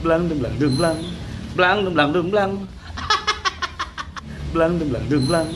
blang 0.00 0.22
dum 0.26 0.38
blang 0.38 0.54
dum 0.56 0.72
blang 0.74 0.98
blang 1.54 1.76
dum 1.80 1.92
blang 1.92 2.10
dum 2.10 2.26
blang 2.28 2.52
blang 4.50 4.72
dum 4.78 4.88
blang 4.88 5.04
dum 5.06 5.22
blang 5.24 5.48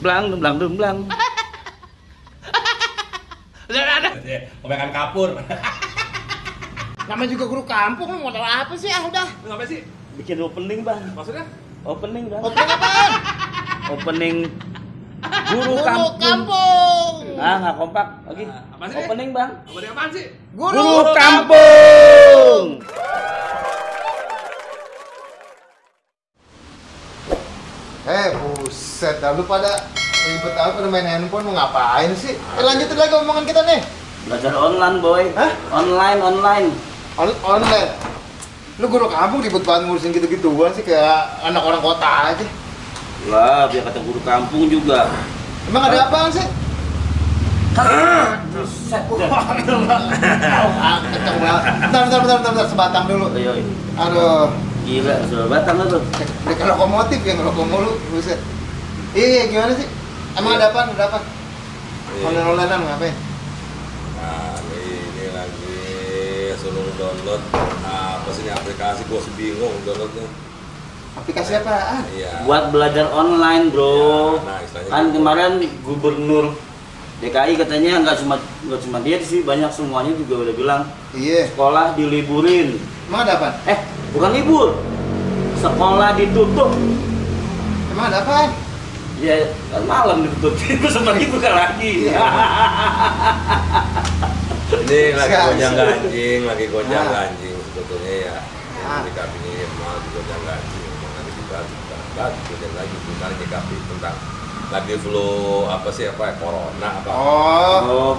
blang 0.00 0.24
dum 0.28 0.38
blang 0.38 0.56
dum 0.58 0.74
blang 0.76 0.98
Udah, 3.66 3.82
udah, 3.82 3.98
udah. 3.98 4.12
Kebanyakan 4.62 4.90
kapur. 4.94 5.28
Namanya 7.04 7.28
juga 7.28 7.44
guru 7.46 7.62
kampung, 7.64 8.08
lu 8.08 8.18
modal 8.20 8.38
apa 8.40 8.70
sih? 8.74 8.86
Ah, 8.88 9.02
udah. 9.02 9.26
Lu 9.42 9.50
ngapain 9.50 9.66
sih? 9.68 9.80
bikin 10.16 10.40
opening 10.40 10.80
bang 10.80 10.96
Maksudnya? 11.12 11.44
opening 11.84 12.24
bang 12.26 12.40
Opening 12.40 12.68
apaan? 12.72 13.12
opening 13.86 14.36
guru 15.46 15.76
Guru 15.76 15.84
kampung 15.84 16.16
kampung. 16.16 17.14
ah 17.36 17.54
nggak 17.58 17.74
kompak 17.76 18.06
lagi 18.24 18.42
Ah, 18.46 18.60
apa 18.72 18.84
sih? 18.86 18.96
opening 18.98 19.30
bang 19.30 19.50
Apa 19.60 19.76
dia 19.76 19.90
apaan 19.92 20.08
sih? 20.10 20.24
guru 20.54 20.88
kampung 21.12 22.64
Eh, 22.72 22.75
buset, 28.96 29.20
dah 29.20 29.36
lu 29.36 29.44
pada 29.44 29.92
ribet 30.24 30.56
apa 30.56 30.80
pada 30.80 30.88
main 30.88 31.04
handphone 31.04 31.44
mau 31.44 31.52
ngapain 31.52 32.16
sih? 32.16 32.32
Eh, 32.32 32.64
lanjutin 32.64 32.96
lagi 32.96 33.12
omongan 33.12 33.44
kita 33.44 33.60
nih. 33.68 33.84
belajar 34.24 34.56
online 34.56 34.96
boy 35.04 35.22
Hah? 35.36 35.52
online 35.68 36.18
online 36.24 36.66
On 37.20 37.28
online. 37.44 37.92
Lu 38.80 38.88
guru 38.88 39.12
kampung 39.12 39.44
ribet 39.44 39.60
banget 39.68 39.84
ngurusin 39.84 40.16
gitu-gituan 40.16 40.72
sih 40.72 40.80
kayak 40.80 41.28
anak 41.44 41.60
orang 41.60 41.84
kota 41.84 42.08
aja. 42.32 42.46
lah 43.28 43.68
biar 43.68 43.84
kata 43.84 44.00
guru 44.00 44.20
kampung 44.24 44.72
juga 44.72 45.12
Emang 45.68 45.92
ada 45.92 46.08
apaan 46.08 46.32
sih? 46.32 46.48
Buset. 48.56 49.02
Bentar, 51.84 52.00
bentar, 52.00 52.20
bentar, 52.24 52.38
bentar, 52.40 52.64
sebatang 52.64 53.04
dulu. 53.04 53.28
Ayo, 53.36 53.60
Aduh, 54.00 54.48
gila, 54.88 55.20
sudah 55.28 55.52
batang 55.52 55.84
lu 55.84 56.00
tuh. 56.00 56.02
dekat 56.48 56.64
lokomotif 56.64 57.20
yang 57.28 57.44
lokomo 57.44 57.76
lu, 57.84 57.92
buset. 58.08 58.40
Iya, 59.16 59.48
gimana 59.48 59.72
sih? 59.72 59.88
Emang 60.36 60.60
ada 60.60 60.68
apaan? 60.68 60.92
Ada 60.92 61.08
apa? 61.08 61.18
Online-onlinean 62.20 62.80
ngapain? 62.84 63.16
Nah, 64.20 64.60
ini 64.76 65.24
lagi 65.32 65.80
suruh 66.60 66.84
download 67.00 67.40
apa 67.80 68.28
sih 68.36 68.44
ini 68.44 68.52
aplikasi 68.52 69.08
gua 69.08 69.24
bingung 69.40 69.72
downloadnya. 69.88 70.28
Aplikasi 71.16 71.56
apaan? 71.56 72.04
Iya. 72.12 72.44
Buat 72.44 72.76
belajar 72.76 73.08
online, 73.08 73.72
bro. 73.72 74.36
Ya, 74.36 74.44
nah, 74.44 74.58
istilahnya 74.60 74.90
kan 74.92 75.04
gitu. 75.08 75.16
kemarin 75.16 75.50
gubernur 75.80 76.44
DKI 77.24 77.52
katanya 77.56 77.92
nggak 78.04 78.16
cuma 78.20 78.36
nggak 78.68 78.80
cuma 78.84 78.98
dia 79.00 79.16
sih, 79.24 79.40
banyak 79.40 79.72
semuanya 79.72 80.12
juga 80.12 80.44
udah 80.44 80.54
bilang 80.60 80.82
Iya. 81.16 81.48
sekolah 81.48 81.96
diliburin. 81.96 82.76
Emang 83.08 83.24
ada 83.24 83.40
apaan? 83.40 83.56
Eh, 83.64 83.80
bukan 84.12 84.30
libur. 84.36 84.76
Sekolah 85.56 86.12
ditutup. 86.20 86.68
Emang 87.96 88.12
ada 88.12 88.20
apaan? 88.20 88.65
Ya, 89.16 89.48
kan 89.72 89.82
malam 89.88 90.28
ditutup. 90.28 90.52
Terus 90.60 91.00
lagi 91.00 91.24
buka 91.32 91.48
lagi. 91.48 91.92
Iya. 92.04 92.20
Ini 94.66 95.00
lagi 95.16 95.34
gonjang 95.34 95.72
ganjing, 95.72 96.40
lagi 96.44 96.64
gonjang 96.68 97.06
Ah. 97.06 97.12
ganjing 97.24 97.56
sebetulnya 97.72 98.12
ya. 98.28 98.36
Ah. 98.84 99.00
Yang 99.08 99.28
di 99.32 99.38
ini 99.40 99.52
lagi 99.80 100.08
gonjang 100.12 100.42
ganjing. 100.44 100.90
Nanti 101.00 101.30
kita 101.32 101.58
kita 101.64 101.96
lagi 102.20 102.40
gonjang 102.44 102.74
lagi 102.76 102.96
kita 103.00 103.26
nyikapi 103.40 103.76
tentang 103.88 104.16
lagi 104.66 104.94
flu 105.00 105.30
apa 105.64 105.88
sih 105.94 106.04
apa 106.10 106.22
ya 106.28 106.32
corona 106.36 106.88
apa? 107.00 107.08
Oh, 107.08 107.78
Oh, 107.86 108.14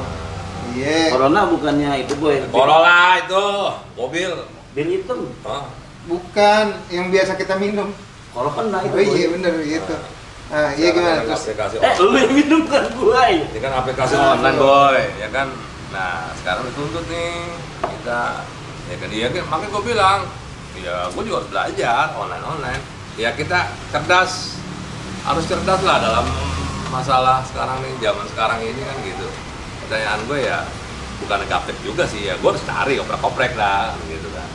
iya. 0.73 1.11
corona 1.13 1.45
bukannya 1.45 1.91
itu 2.01 2.13
boy. 2.17 2.41
Corona 2.49 2.97
itu 3.21 3.45
mobil. 3.93 4.31
Hitam. 4.73 5.29
Ah. 5.41 5.69
Bukan 6.05 6.65
yang 6.89 7.09
biasa 7.09 7.37
kita 7.37 7.53
minum. 7.57 7.93
Corona 8.33 8.81
itu. 8.81 8.93
Oh 8.97 9.03
iya 9.03 9.27
bener 9.29 9.53
gitu. 9.61 9.95
Ah, 10.47 10.71
iya 10.71 10.95
gimana 10.95 11.27
terus? 11.27 11.43
Aplikasi 11.43 11.75
Eh, 11.77 11.93
lu 11.99 12.15
yang 12.15 12.31
minum 12.31 12.61
kan 12.65 12.87
gua. 12.95 13.27
ya? 13.27 13.43
Ini 13.51 13.59
kan 13.59 13.71
aplikasi 13.75 14.13
Ah, 14.15 14.31
online 14.33 14.55
boy, 14.55 14.99
ya 15.19 15.27
kan. 15.27 15.47
Nah 15.91 16.31
sekarang 16.39 16.63
dituntut 16.71 17.03
nih 17.11 17.51
kita, 17.83 18.21
ya 18.87 18.95
kan 18.95 19.07
dia 19.11 19.27
kan, 19.27 19.43
makanya 19.45 19.71
gue 19.71 19.83
bilang, 19.83 20.19
ya 20.79 20.95
gue 21.11 21.23
juga 21.23 21.43
harus 21.43 21.49
belajar 21.51 22.15
online 22.15 22.45
online. 22.47 22.81
Ya 23.19 23.29
kita 23.33 23.59
cerdas, 23.91 24.55
harus 25.23 25.43
cerdas 25.43 25.81
lah 25.83 25.97
dalam 25.99 26.25
masalah 26.87 27.43
sekarang 27.43 27.83
nih, 27.83 27.93
zaman 27.99 28.25
sekarang 28.31 28.59
ini 28.63 28.81
kan 28.83 28.95
gitu. 29.03 29.27
Pertanyaan 29.83 30.21
gue 30.27 30.39
ya 30.43 30.63
bukan 31.17 31.39
gaptek 31.43 31.75
juga 31.83 32.07
sih 32.07 32.23
ya, 32.23 32.39
gue 32.39 32.47
harus 32.47 32.63
cari 32.63 32.95
oprek-oprek 32.95 33.59
lah, 33.59 33.91
gitu 34.07 34.31
kan. 34.31 34.47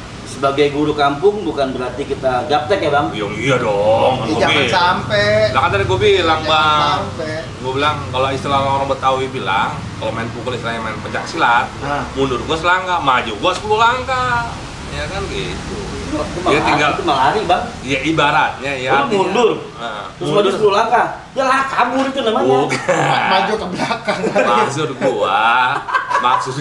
Sebagai 0.43 0.75
guru 0.75 0.91
kampung 0.91 1.47
bukan 1.47 1.71
berarti 1.71 2.03
kita 2.03 2.51
gaptek 2.51 2.83
ya, 2.83 2.91
Bang? 2.91 3.15
Yang 3.15 3.31
iya 3.39 3.57
dong, 3.57 4.19
gua 4.19 4.35
jangan 4.35 4.59
bilang. 4.59 4.75
sampai. 4.75 5.55
Lah 5.55 5.61
kan 5.63 5.71
tadi 5.71 5.85
gue 5.87 5.99
bilang 6.03 6.41
Jangan 6.43 6.51
bang, 6.51 6.99
sampai. 6.99 7.35
gue 7.63 7.73
bilang 7.73 7.97
kalau 8.11 8.29
istilah 8.29 8.59
orang 8.59 8.91
Betawi 8.91 9.31
bilang 9.31 9.71
kalau 9.97 10.11
main 10.11 10.27
pukul 10.29 10.51
istilahnya 10.51 10.83
main 10.83 10.99
pencak 10.99 11.23
silat 11.25 11.71
Nah. 11.79 12.03
mundur 12.13 12.43
gue 12.43 12.57
selangkah 12.59 12.99
maju 12.99 13.33
gue 13.33 13.53
10 13.55 13.71
langkah 13.79 14.51
ya 14.91 15.05
kan 15.07 15.23
gitu 15.31 15.79
Itu 16.11 16.19
Ya, 16.45 16.59
tinggal- 16.61 16.93
itu 16.93 17.03
malah 17.03 17.31
lari, 17.31 17.41
Bang. 17.47 17.63
ya 17.81 17.99
ibaratnya 18.03 18.73
ya 18.75 18.91
Lu 18.91 18.99
artinya- 18.99 19.15
mundur. 19.23 19.51
Nah, 19.79 20.11
Terus 20.13 20.29
maju 20.29 20.49
10 20.51 20.75
langkah. 20.75 21.07
Ya 21.33 21.45
lah 21.47 21.61
kabur 21.65 22.05
itu 22.05 22.19
namanya. 22.21 22.67
bukan 22.67 22.99
Maju 23.31 23.53
ke 23.55 23.67
belakang. 23.71 24.19
maksud 24.45 24.89
gua 24.99 25.41
maksud 26.27 26.55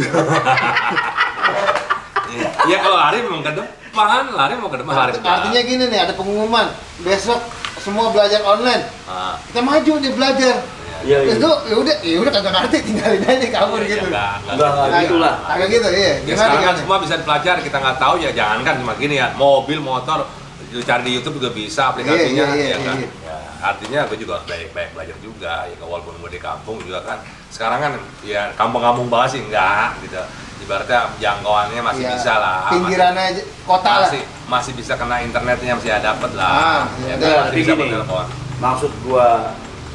ya 2.69 2.77
kalau 2.77 2.97
lari 2.97 3.17
memang 3.21 3.41
ke 3.41 3.51
depan 3.55 4.23
lari 4.29 4.53
mau 4.57 4.69
ke 4.69 4.77
depan 4.79 4.93
lari 4.93 5.11
ke 5.11 5.19
belakang. 5.19 5.35
Artinya 5.41 5.61
gini 5.63 5.83
nih, 5.87 5.99
ada 6.01 6.13
pengumuman. 6.13 6.67
Besok 7.01 7.41
semua 7.79 8.13
belajar 8.13 8.41
online. 8.43 8.83
Ah, 9.05 9.35
Kita 9.49 9.59
maju 9.59 9.93
nih 9.97 10.11
belajar. 10.13 10.55
Iya, 11.01 11.17
iya. 11.25 11.33
Itu 11.33 11.49
ya 11.65 11.75
udah, 11.81 11.95
ya 12.05 12.17
udah 12.21 12.29
kagak 12.31 12.53
ngerti 12.53 12.77
tinggalin 12.85 13.25
aja 13.25 13.47
kabur 13.49 13.81
ya, 13.81 13.89
gitu. 13.89 14.05
ya, 14.05 14.09
enggak, 14.13 14.33
Enggak, 14.53 14.69
enggak 14.69 14.85
Nah, 14.85 15.01
gitu 15.01 15.15
lah. 15.17 15.33
Agak 15.49 15.67
gitu, 15.73 15.87
iya. 15.89 16.11
Ya 16.13 16.13
Gimana 16.29 16.37
sekarang 16.45 16.61
kan 16.61 16.75
semua 16.77 16.97
bisa 17.01 17.13
dipelajari, 17.17 17.61
kita 17.65 17.77
nggak 17.81 17.97
tahu 17.97 18.15
ya 18.21 18.29
jangankan 18.37 18.73
cuma 18.85 18.93
gini 19.01 19.15
ya, 19.17 19.27
mobil, 19.33 19.81
motor, 19.81 20.29
lu 20.69 20.81
cari 20.85 21.01
di 21.03 21.11
YouTube 21.17 21.41
juga 21.41 21.49
bisa 21.51 21.89
aplikasinya, 21.89 22.45
Iya, 22.47 22.53
iya, 22.53 22.53
iya, 22.53 22.67
ya 22.69 22.77
kan. 22.85 22.95
iya. 23.01 23.09
Ya, 23.25 23.37
artinya 23.65 23.99
gue 24.05 24.17
juga 24.21 24.31
harus 24.37 24.45
banyak 24.45 24.69
banyak 24.71 24.91
belajar 24.93 25.17
juga, 25.25 25.53
ya 25.65 25.75
walaupun 25.81 26.13
gue 26.21 26.29
di 26.29 26.39
kampung 26.39 26.77
juga 26.85 27.01
kan. 27.01 27.17
Sekarang 27.49 27.79
kan 27.81 27.91
ya 28.21 28.53
kampung-kampung 28.53 29.09
banget 29.09 29.29
sih 29.35 29.41
enggak 29.41 29.97
gitu. 30.05 30.21
Ibaratnya 30.61 30.99
jangkauannya 31.17 31.81
masih 31.81 32.03
Iya. 32.03 32.11
bisa 32.13 32.33
lah. 32.37 32.69
Pinggiran 32.69 33.13
aja, 33.13 33.41
kota 33.65 33.89
lah. 33.89 33.99
masih, 34.05 34.21
masih 34.45 34.71
bisa 34.73 34.93
kena 34.93 35.17
internetnya 35.19 35.73
masih 35.73 35.91
ada 35.91 36.13
dapet 36.13 36.31
lah. 36.33 36.47
Ah, 36.47 36.81
ya? 37.01 37.15
Ya, 37.15 37.33
Masih 37.43 37.55
bisa 37.57 37.71
gini. 37.73 37.81
bertelepon. 37.87 38.25
Maksud 38.57 38.91
gua 39.01 39.27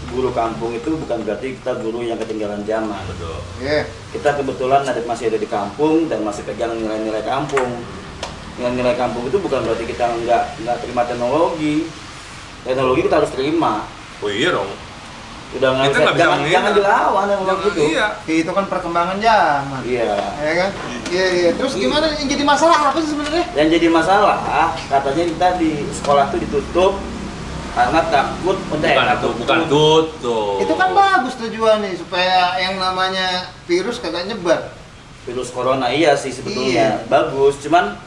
guru 0.07 0.31
kampung 0.31 0.71
itu 0.71 0.91
bukan 0.97 1.19
berarti 1.23 1.55
kita 1.57 1.73
guru 1.79 2.03
yang 2.03 2.17
ketinggalan 2.17 2.63
zaman. 2.63 3.03
Betul. 3.07 3.39
Iya. 3.59 3.87
Kita 4.11 4.35
kebetulan 4.35 4.83
ada 4.83 5.01
masih 5.03 5.25
ada 5.29 5.39
di 5.39 5.47
kampung 5.47 6.07
dan 6.07 6.23
masih 6.23 6.43
pegang 6.43 6.75
nilai-nilai 6.75 7.23
kampung. 7.23 7.83
Nilai-nilai 8.57 8.97
kampung 8.97 9.27
itu 9.27 9.37
bukan 9.37 9.61
berarti 9.63 9.85
kita 9.85 10.07
nggak 10.09 10.43
nggak 10.63 10.77
terima 10.81 11.03
teknologi. 11.05 11.87
Teknologi 12.63 13.01
kita 13.03 13.17
harus 13.17 13.31
terima. 13.31 13.87
Oh 14.19 14.27
iya 14.27 14.51
dong. 14.51 14.71
Udah 15.55 15.69
nggak 15.73 15.87
bisa, 15.87 15.99
nggak 16.03 16.15
bisa 16.15 16.21
jangan, 16.21 16.39
jangan 16.45 16.73
dilawan 16.75 17.27
yang 17.29 17.43
Jangan- 17.45 17.65
gitu. 17.65 17.81
iya. 17.87 18.07
Itu 18.27 18.51
kan 18.51 18.65
perkembangan 18.67 19.17
zaman. 19.19 19.81
Iya. 19.87 20.11
Ya 20.37 20.53
kan? 20.59 20.71
Iya, 21.07 21.27
iya. 21.33 21.51
Terus 21.55 21.73
gimana 21.75 22.05
yang 22.11 22.27
jadi 22.27 22.45
masalah 22.45 22.91
apa 22.91 22.99
sih 22.99 23.11
sebenarnya? 23.13 23.45
Yang 23.55 23.69
jadi 23.79 23.87
masalah, 23.89 24.37
katanya 24.91 25.25
kita 25.25 25.49
di 25.57 25.71
sekolah 25.93 26.25
tuh 26.29 26.41
ditutup 26.41 26.93
karena 27.73 28.01
takut 28.09 28.57
udah 28.67 28.89
Bukan 28.89 29.07
takut 29.07 29.21
itu, 29.29 29.39
bukan 29.39 29.61
tutup. 29.69 30.57
Itu 30.61 30.75
kan 30.75 30.89
bagus 30.93 31.35
tujuannya 31.37 31.91
supaya 31.95 32.39
yang 32.57 32.75
namanya 32.77 33.27
virus 33.65 33.97
kagak 33.97 34.27
nyebar. 34.27 34.73
virus 35.23 35.51
corona 35.51 35.91
iya 35.91 36.15
sih 36.15 36.31
sebetulnya 36.31 37.03
Iya. 37.03 37.11
bagus 37.11 37.59
cuman 37.59 37.99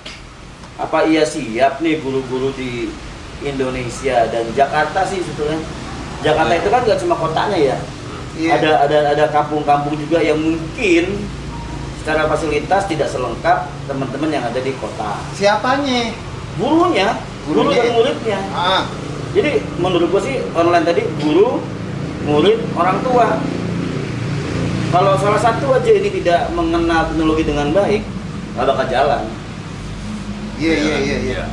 apa 0.78 1.04
iya 1.04 1.22
siap 1.22 1.84
nih 1.84 2.00
guru-guru 2.00 2.48
di 2.54 2.88
Indonesia 3.44 4.24
dan 4.26 4.48
Jakarta 4.50 5.04
sih 5.04 5.20
sebetulnya 5.20 5.60
Jakarta 6.20 6.52
Iya. 6.52 6.60
itu 6.60 6.70
kan 6.70 6.82
nggak 6.84 7.00
cuma 7.00 7.16
kotanya 7.16 7.58
ya 7.58 7.78
Iya. 8.36 8.52
ada 8.56 8.72
ada 8.88 8.98
ada 9.12 9.26
kampung-kampung 9.30 9.96
juga 9.96 10.20
yang 10.20 10.40
mungkin 10.40 11.04
secara 12.00 12.28
fasilitas 12.28 12.88
tidak 12.88 13.08
selengkap 13.08 13.68
teman-teman 13.86 14.30
yang 14.32 14.44
ada 14.44 14.58
di 14.58 14.72
kota 14.78 15.20
Siapanya? 15.36 16.16
gurunya 16.56 17.16
guru 17.48 17.72
dan 17.72 17.92
muridnya 17.94 18.40
Ah, 18.52 18.84
jadi 19.32 19.64
menurut 19.78 20.08
gua 20.10 20.22
sih 20.22 20.44
online 20.52 20.86
tadi 20.86 21.02
guru 21.20 21.60
murid 22.24 22.60
orang 22.76 23.00
tua 23.00 23.28
kalau 24.90 25.14
salah 25.16 25.38
satu 25.38 25.72
aja 25.72 25.88
ini 25.88 26.10
tidak 26.12 26.50
mengenal 26.52 27.08
teknologi 27.08 27.44
dengan 27.46 27.70
baik 27.72 28.02
nggak 28.56 28.66
bakal 28.66 28.86
jalan 28.88 29.24
iya 30.58 30.74
iya 30.76 30.96
iya 31.00 31.18
iya. 31.22 31.44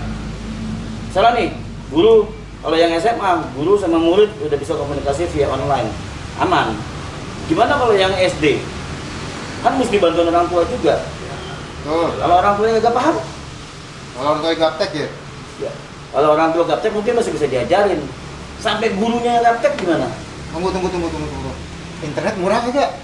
salah 1.13 1.37
nih 1.37 1.55
guru 1.89 2.27
kalau 2.67 2.77
yang 2.77 2.91
SMA 2.99 3.31
guru 3.55 3.79
sama 3.79 3.95
murid 3.97 4.27
udah 4.43 4.59
bisa 4.59 4.75
komunikasi 4.75 5.31
via 5.31 5.47
online 5.47 5.87
aman 6.37 6.75
gimana 7.47 7.79
kalau 7.79 7.95
yang 7.95 8.11
SD 8.13 8.59
kan 9.63 9.79
mesti 9.79 9.97
bantuan 9.97 10.29
orang 10.29 10.51
tua 10.51 10.67
juga 10.67 10.99
Tuh. 11.87 12.11
kalau 12.19 12.35
orang 12.43 12.59
tuanya 12.59 12.83
nggak 12.83 12.93
paham 12.93 13.17
Kalau 14.17 14.27
orang 14.33 14.41
tua 14.41 14.53
gaptek 14.57 14.91
ya? 14.97 15.09
Ya. 15.61 15.73
Kalau 16.09 16.33
orang 16.35 16.49
tua 16.51 16.65
gaptek 16.65 16.89
mungkin 16.89 17.21
masih 17.21 17.37
bisa 17.37 17.45
diajarin. 17.47 18.01
Sampai 18.57 18.97
gurunya 18.97 19.45
gaptek 19.45 19.77
gimana? 19.77 20.09
Tunggu, 20.57 20.73
tunggu, 20.73 20.89
tunggu, 20.89 21.05
tunggu, 21.13 21.29
tunggu. 21.29 21.53
Internet 22.01 22.35
murah 22.41 22.65
kagak? 22.65 22.97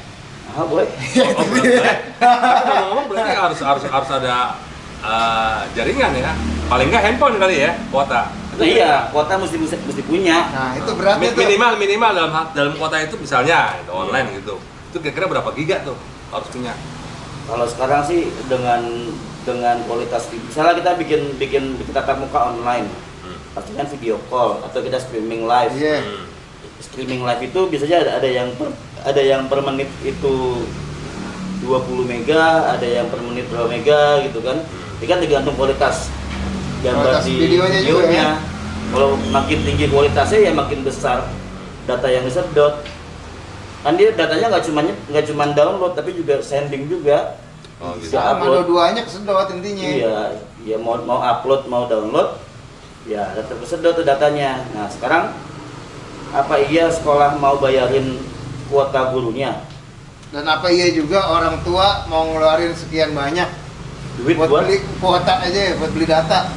Ah, 0.57 0.65
boleh. 0.65 0.89
Oh, 1.37 1.45
berarti- 1.53 1.85
Tapi 2.17 2.65
ngomong-ngomong 2.65 3.07
berarti 3.13 3.33
harus 3.37 3.61
harus 3.61 3.85
harus 3.85 4.09
ada 4.09 4.57
eh, 5.05 5.61
jaringan 5.77 6.17
ya. 6.17 6.33
Paling 6.73 6.89
nggak 6.89 7.05
handphone 7.05 7.37
kali 7.37 7.61
ya, 7.61 7.77
kuota. 7.93 8.33
Nah, 8.53 8.63
iya, 8.63 9.09
kota 9.09 9.35
mesti 9.35 9.57
mesti, 9.57 9.77
mesti 9.81 10.03
punya. 10.03 10.45
Nah, 10.47 10.77
itu 10.77 10.93
beratnya 10.93 11.25
Mi- 11.25 11.33
tuh. 11.33 11.41
minimal 11.41 11.73
minimal 11.77 12.11
dalam 12.13 12.33
dalam 12.53 12.73
kuota 12.77 12.97
itu 12.99 13.17
misalnya 13.17 13.75
itu 13.77 13.89
online 13.89 14.29
gitu. 14.37 14.61
Itu 14.89 14.99
kira-kira 14.99 15.27
berapa 15.27 15.51
giga 15.53 15.81
tuh 15.83 15.97
harus 16.29 16.49
punya? 16.49 16.77
Kalau 17.43 17.65
sekarang 17.65 18.05
sih 18.05 18.21
dengan 18.47 19.09
dengan 19.43 19.81
kualitas 19.83 20.29
misalnya 20.31 20.77
kita 20.77 20.91
bikin 20.97 21.21
bikin 21.37 21.63
kita 21.77 21.97
tatap 21.97 22.21
muka 22.21 22.39
online, 22.47 22.87
Hmm. 23.21 23.39
pasti 23.53 23.73
kan 23.73 23.87
video 23.87 24.21
call 24.27 24.61
atau 24.61 24.79
kita 24.79 24.97
streaming 24.97 25.43
live. 25.43 25.73
Iya. 25.73 25.99
Hmm. 26.01 26.29
Streaming 26.79 27.23
live 27.23 27.43
itu 27.43 27.61
biasanya 27.67 27.97
ada, 28.01 28.13
ada 28.19 28.29
yang 28.29 28.49
per, 28.53 28.69
ada 29.01 29.23
yang 29.23 29.43
per 29.47 29.63
menit 29.63 29.89
itu 30.03 30.35
20 31.61 31.79
mega, 32.05 32.69
ada 32.69 32.83
yang 32.83 33.07
per 33.07 33.23
menit 33.23 33.47
berapa 33.47 33.67
mega 33.67 34.03
gitu 34.23 34.43
kan. 34.43 34.61
Ini 34.99 35.07
kan 35.09 35.19
tergantung 35.19 35.55
kualitas 35.55 36.11
gambar 36.83 37.23
Kualitas 37.23 37.25
di 37.25 37.35
videonya 37.39 37.81
ya. 38.11 38.31
Kalau 38.93 39.17
makin 39.33 39.59
tinggi 39.65 39.87
kualitasnya 39.89 40.51
ya 40.51 40.53
makin 40.53 40.85
besar 40.85 41.31
data 41.89 42.07
yang 42.11 42.27
disedot. 42.27 42.85
Kan 43.83 43.99
dia 43.99 44.13
datanya 44.15 44.53
nggak 44.53 44.65
cuma 44.69 44.81
nggak 44.85 45.25
cuma 45.31 45.45
download 45.57 45.95
tapi 45.97 46.13
juga 46.13 46.43
sending 46.43 46.91
juga. 46.91 47.39
Oh 47.83 47.99
gitu. 47.99 48.15
Sama 48.15 48.47
dua-duanya 48.47 49.03
kesedot 49.07 49.49
intinya. 49.55 49.87
Iya, 49.87 50.17
ya 50.63 50.77
mau 50.79 50.99
mau 51.03 51.19
upload 51.19 51.67
mau 51.67 51.91
download, 51.91 52.39
ya 53.11 53.35
tetap 53.35 53.59
kesedot 53.59 53.99
tuh 53.99 54.07
datanya. 54.07 54.63
Nah 54.71 54.87
sekarang 54.87 55.35
apa 56.31 56.55
iya 56.63 56.87
sekolah 56.93 57.43
mau 57.43 57.59
bayarin 57.59 58.23
kuota 58.71 59.11
gurunya? 59.11 59.67
Dan 60.31 60.47
apa 60.47 60.71
iya 60.71 60.95
juga 60.95 61.27
orang 61.27 61.61
tua 61.67 62.07
mau 62.09 62.25
ngeluarin 62.25 62.73
sekian 62.73 63.13
banyak 63.13 63.45
Duit 64.21 64.37
buat 64.37 64.49
buat, 64.53 64.69
beli 64.69 64.77
kuota 65.01 65.41
aja 65.41 65.57
ya, 65.57 65.73
buat 65.81 65.91
beli 65.97 66.05
data. 66.05 66.53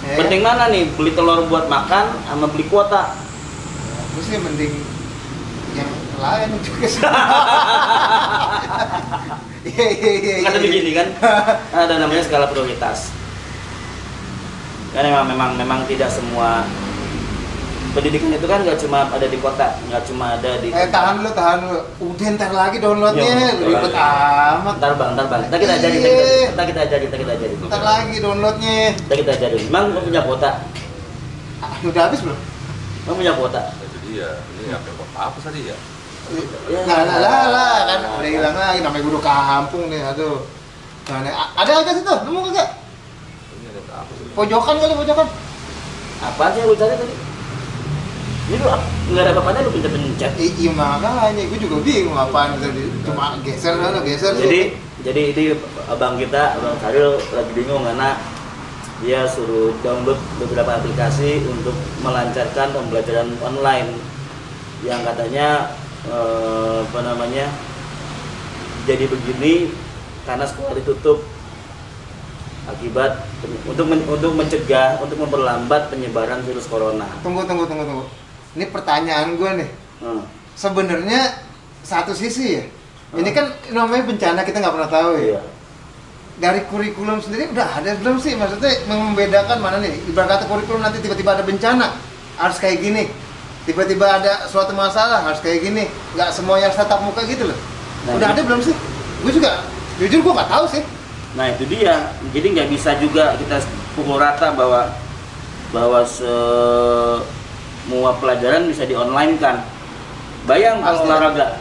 Ya, 0.00 0.16
penting 0.16 0.40
mana 0.40 0.72
nih? 0.72 0.88
Beli 0.96 1.12
telur 1.12 1.44
buat 1.50 1.68
makan 1.68 2.08
sama 2.24 2.48
beli 2.48 2.64
kuota? 2.72 3.12
Aku 4.10 4.18
sih 4.24 4.40
mending 4.40 4.80
yang 5.76 5.92
lain 6.16 6.48
juga 6.64 6.86
sih. 6.88 7.02
Iya 9.60 9.86
iya 9.92 10.10
iya. 10.16 10.34
Kata 10.40 10.56
iya. 10.56 10.64
begini 10.64 10.90
kan, 10.98 11.08
ada 11.76 12.00
namanya 12.00 12.24
skala 12.24 12.48
prioritas. 12.48 13.12
Kan 14.96 15.04
memang 15.04 15.28
memang 15.28 15.50
memang 15.54 15.80
tidak 15.84 16.08
semua 16.08 16.64
pendidikan 17.90 18.30
itu 18.30 18.46
kan 18.46 18.62
nggak 18.62 18.78
cuma 18.78 19.08
ada 19.10 19.26
di 19.26 19.38
kota, 19.38 19.66
nggak 19.90 20.02
cuma 20.06 20.38
ada 20.38 20.50
di. 20.62 20.68
Eh 20.70 20.88
tahan 20.88 21.18
dulu, 21.18 21.30
tahan 21.34 21.58
dulu. 21.66 21.80
Udah 22.10 22.26
ntar 22.38 22.50
lagi 22.54 22.76
downloadnya, 22.78 23.24
Iya, 23.26 23.48
ribet 23.58 23.90
ntar 23.90 24.58
amat. 24.60 24.74
Ntar 24.78 24.92
bang, 24.94 25.10
ntar 25.18 25.26
bang. 25.26 25.40
Ntar 25.50 25.58
kita 25.58 25.74
ajarin, 25.78 26.00
Iya. 26.00 26.46
ntar 26.54 26.64
kita 26.70 26.80
ajarin, 26.86 27.06
ntar 27.10 27.20
kita 27.20 27.32
ajarin. 27.34 27.56
Ntar 27.66 27.82
lagi 27.82 28.16
downloadnya. 28.22 28.78
Ntar 29.06 29.16
kita 29.18 29.32
ajarin. 29.36 29.60
Emang 29.66 29.84
lo 29.90 30.00
punya 30.02 30.22
kuota? 30.22 30.50
Ah, 31.60 31.74
udah 31.84 32.02
habis 32.08 32.20
belum? 32.22 32.38
Lo 33.06 33.12
punya 33.18 33.32
kuota? 33.34 33.60
Itu 33.82 33.98
dia. 34.06 34.30
Ini 34.62 34.70
apa 34.72 34.90
kota 34.94 35.18
apa 35.18 35.38
tadi 35.42 35.60
ya? 35.66 35.76
Ya. 36.30 36.80
Lah 36.86 37.18
lah 37.18 37.42
lah 37.50 37.74
kan 37.90 38.00
udah 38.22 38.30
hilang 38.30 38.54
lagi 38.54 38.80
namanya 38.86 39.02
guru 39.02 39.18
kampung 39.18 39.90
nih 39.90 39.98
aduh. 40.04 40.46
Nah, 41.10 41.26
ada 41.58 41.72
agak 41.82 41.98
situ, 41.98 42.06
nemu 42.06 42.38
kagak? 42.54 42.68
Ini 43.58 43.66
ada 43.74 43.80
apa 44.06 44.10
sih? 44.14 44.30
Pojokan 44.30 44.74
kali 44.78 44.94
pojokan. 44.94 45.26
Apaan 46.20 46.50
sih 46.54 46.60
yang 46.62 46.70
lu 46.70 46.76
cari 46.78 46.94
tadi? 46.94 47.29
Ini 48.50 48.58
lu 48.58 48.66
ap- 48.66 48.82
nggak 49.06 49.22
ada 49.22 49.30
apa-apanya 49.30 49.60
lu 49.62 49.70
pencet-pencet. 49.70 50.32
Iya 50.34 50.70
makanya, 50.74 51.42
gue 51.46 51.58
juga 51.62 51.76
bingung 51.86 52.18
apaan 52.18 52.58
tadi. 52.58 52.82
Cuma 53.06 53.38
geser 53.46 53.78
sana, 53.78 54.02
geser. 54.02 54.34
Jadi 54.34 54.74
jadi 55.06 55.20
ini 55.30 55.44
abang 55.86 56.18
kita, 56.18 56.58
abang 56.58 56.74
Karil 56.82 57.14
lagi 57.30 57.52
bingung 57.54 57.86
karena 57.86 58.18
dia 59.00 59.22
suruh 59.24 59.72
download 59.80 60.18
beberapa 60.36 60.76
aplikasi 60.76 61.46
untuk 61.46 61.72
melancarkan 62.02 62.74
pembelajaran 62.74 63.32
online 63.40 63.96
yang 64.84 65.00
katanya 65.06 65.72
eh, 66.04 66.84
apa 66.84 67.00
namanya 67.00 67.48
jadi 68.84 69.08
begini 69.08 69.72
karena 70.28 70.44
sekolah 70.44 70.76
ditutup 70.76 71.24
akibat 72.68 73.24
untuk 73.64 73.86
men- 73.88 74.04
untuk 74.04 74.36
mencegah 74.36 75.00
untuk 75.00 75.16
memperlambat 75.16 75.88
penyebaran 75.88 76.44
virus 76.44 76.68
corona. 76.68 77.08
tunggu 77.24 77.48
tunggu 77.48 77.64
tunggu 77.64 77.84
tunggu. 77.88 78.04
Ini 78.58 78.64
pertanyaan 78.70 79.38
gue 79.38 79.50
nih. 79.62 79.70
Hmm. 80.02 80.22
Sebenarnya 80.58 81.38
satu 81.86 82.12
sisi 82.12 82.58
ya. 82.58 82.64
Ini 83.10 83.30
kan 83.34 83.50
namanya 83.74 84.06
bencana 84.06 84.40
kita 84.46 84.62
nggak 84.62 84.74
pernah 84.74 84.90
tahu 84.90 85.10
ya. 85.18 85.22
Iya. 85.22 85.40
Dari 86.40 86.60
kurikulum 86.72 87.20
sendiri 87.20 87.52
udah 87.52 87.68
ada 87.82 87.94
belum 88.00 88.16
sih? 88.16 88.32
Maksudnya 88.38 88.86
membedakan 88.88 89.58
mana 89.60 89.76
nih? 89.82 89.92
Ibarat 90.08 90.40
kata 90.40 90.44
kurikulum 90.48 90.80
nanti 90.80 91.02
tiba-tiba 91.04 91.36
ada 91.36 91.44
bencana 91.44 91.94
harus 92.40 92.56
kayak 92.56 92.80
gini. 92.80 93.10
Tiba-tiba 93.68 94.08
ada 94.08 94.48
suatu 94.48 94.72
masalah 94.72 95.20
harus 95.26 95.38
kayak 95.44 95.60
gini. 95.62 95.84
Nggak 96.16 96.32
semuanya 96.32 96.72
harus 96.72 96.78
tatap 96.80 97.04
muka 97.04 97.22
gitu 97.28 97.50
loh. 97.50 97.58
Nah, 98.08 98.16
udah 98.16 98.28
ada 98.32 98.40
belum 98.40 98.60
sih? 98.64 98.72
Gue 99.20 99.32
juga 99.36 99.60
jujur 100.00 100.24
gue 100.24 100.32
nggak 100.32 100.48
tahu 100.48 100.64
sih. 100.72 100.82
Nah 101.36 101.46
itu 101.46 101.62
dia, 101.70 102.10
jadi 102.34 102.46
nggak 102.56 102.68
bisa 102.74 102.98
juga 102.98 103.38
kita 103.38 103.62
pukul 103.94 104.18
rata 104.18 104.50
bahwa 104.50 104.90
bahwa 105.70 106.02
semua 107.84 108.14
pelajaran 108.18 108.68
bisa 108.68 108.86
di 108.86 108.94
online 108.94 109.34
kan. 109.40 109.64
Bayang 110.46 110.80
kalau 110.80 111.04
olahraga, 111.04 111.58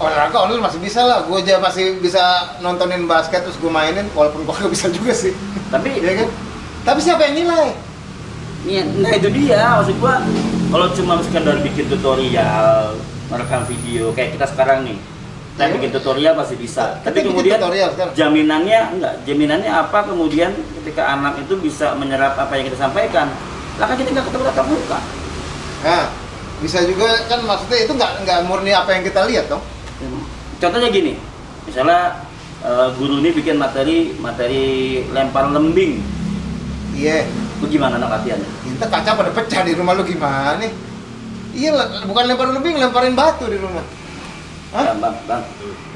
Olahraga 0.00 0.36
online 0.48 0.64
masih 0.64 0.80
bisa 0.80 1.00
lah. 1.04 1.24
Gue 1.28 1.44
aja 1.44 1.60
masih 1.60 2.00
bisa 2.00 2.56
nontonin 2.60 3.04
basket 3.04 3.44
terus 3.44 3.56
gue 3.56 3.68
mainin 3.68 4.08
walaupun 4.12 4.44
gue 4.44 4.68
bisa 4.74 4.88
juga 4.88 5.12
sih. 5.12 5.32
tapi 5.68 6.00
Iya 6.00 6.24
kan? 6.24 6.28
Tapi 6.80 6.98
siapa 7.00 7.22
yang 7.28 7.44
nilai? 7.44 7.90
Iya, 8.60 8.82
nah 9.00 9.08
itu 9.16 9.28
dia 9.32 9.80
maksud 9.80 9.96
gua 10.04 10.20
kalau 10.68 10.92
cuma 10.92 11.16
sekedar 11.24 11.64
bikin 11.64 11.88
tutorial 11.88 12.92
merekam 13.32 13.64
video 13.64 14.12
kayak 14.12 14.36
kita 14.36 14.46
sekarang 14.52 14.84
nih 14.84 15.00
kita 15.56 15.64
Iya. 15.64 15.72
bikin 15.80 15.90
tutorial 15.96 16.32
pasti 16.36 16.60
bisa 16.60 17.00
tapi 17.00 17.24
bikin 17.24 17.32
kemudian 17.32 17.56
jaminannya 18.12 18.80
enggak 19.00 19.14
jaminannya 19.24 19.72
apa 19.72 20.04
kemudian 20.12 20.52
ketika 20.76 21.08
anak 21.08 21.40
itu 21.40 21.56
bisa 21.56 21.96
menyerap 21.96 22.36
apa 22.36 22.52
yang 22.60 22.68
kita 22.68 22.84
sampaikan 22.84 23.32
lah 23.80 23.86
kan 23.88 23.96
kita 23.96 24.12
nggak 24.12 24.28
ketemu 24.28 24.44
tatap 24.52 24.66
muka 24.68 24.98
Nah, 25.80 26.12
bisa 26.60 26.84
juga 26.84 27.08
kan 27.24 27.40
maksudnya 27.40 27.78
itu 27.88 27.92
nggak 27.96 28.12
nggak 28.28 28.38
murni 28.44 28.72
apa 28.76 28.92
yang 28.92 29.02
kita 29.02 29.24
lihat 29.24 29.48
dong. 29.48 29.64
contohnya 30.60 30.88
gini 30.92 31.16
misalnya 31.64 32.20
eh, 32.60 32.88
guru 33.00 33.20
ini 33.24 33.32
bikin 33.32 33.56
materi 33.56 34.12
materi 34.20 34.64
lempar 35.08 35.48
lembing 35.48 36.20
Iya. 36.90 37.24
itu 37.56 37.76
gimana 37.76 37.96
anak 37.96 38.20
latihannya 38.20 38.48
Kita 38.76 38.86
kaca 38.92 39.10
pada 39.16 39.30
pecah 39.32 39.62
di 39.64 39.72
rumah 39.72 39.96
lu 39.96 40.04
gimana 40.04 40.60
nih? 40.60 40.72
Iya, 41.56 41.70
lah, 41.76 41.86
bukan 42.04 42.24
lempar 42.28 42.48
lebih, 42.52 42.76
lemparin 42.76 43.16
batu 43.16 43.48
di 43.48 43.56
rumah. 43.56 43.84
Hah? 44.70 44.94
bang 44.94 44.98
bang, 45.02 45.14
bang. 45.26 45.42